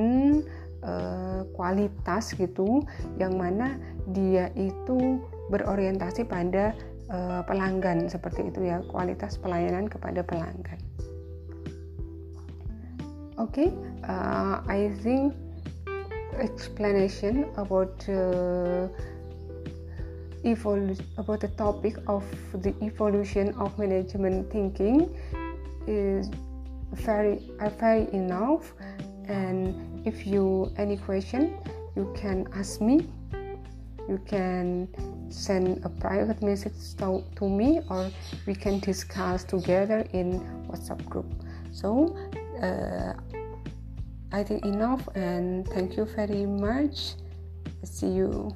uh, 0.86 1.44
kualitas 1.58 2.32
gitu 2.38 2.86
yang 3.18 3.36
mana 3.36 3.76
dia 4.14 4.54
itu 4.56 5.20
berorientasi 5.52 6.24
pada 6.24 6.72
uh, 7.12 7.42
pelanggan 7.44 8.08
seperti 8.08 8.48
itu 8.48 8.70
ya 8.70 8.80
kualitas 8.88 9.36
pelayanan 9.42 9.90
kepada 9.90 10.24
pelanggan. 10.24 10.80
Oke 13.42 13.68
okay, 13.68 13.70
uh, 14.06 14.62
I 14.70 14.94
think 15.02 15.34
explanation 16.38 17.50
about 17.58 17.98
uh, 18.10 18.90
about 21.18 21.40
the 21.40 21.52
topic 21.58 21.96
of 22.08 22.24
the 22.62 22.74
evolution 22.82 23.54
of 23.56 23.78
management 23.80 24.52
thinking 24.52 25.10
is 25.88 26.30
very 26.92 27.40
are 27.60 27.70
very 27.70 28.12
enough. 28.14 28.74
And 29.28 30.06
if 30.06 30.28
you 30.28 30.72
any 30.78 30.98
question 30.98 31.58
you 31.96 32.12
can 32.16 32.48
ask 32.56 32.82
me. 32.82 33.08
You 34.10 34.20
can 34.28 34.90
send 35.30 35.80
a 35.86 35.90
private 35.90 36.42
message 36.42 36.74
to, 36.98 37.24
to 37.38 37.50
me 37.50 37.80
or 37.90 38.12
we 38.46 38.54
can 38.54 38.80
discuss 38.80 39.44
together 39.44 40.06
in 40.12 40.42
whatsapp 40.68 41.04
group. 41.06 41.32
So 41.72 42.16
uh, 42.62 43.14
i 44.32 44.44
think 44.44 44.66
enough 44.66 45.08
and 45.16 45.68
thank 45.70 45.96
you 45.96 46.06
very 46.06 46.46
much. 46.46 47.16
See 47.84 48.08
you 48.08 48.56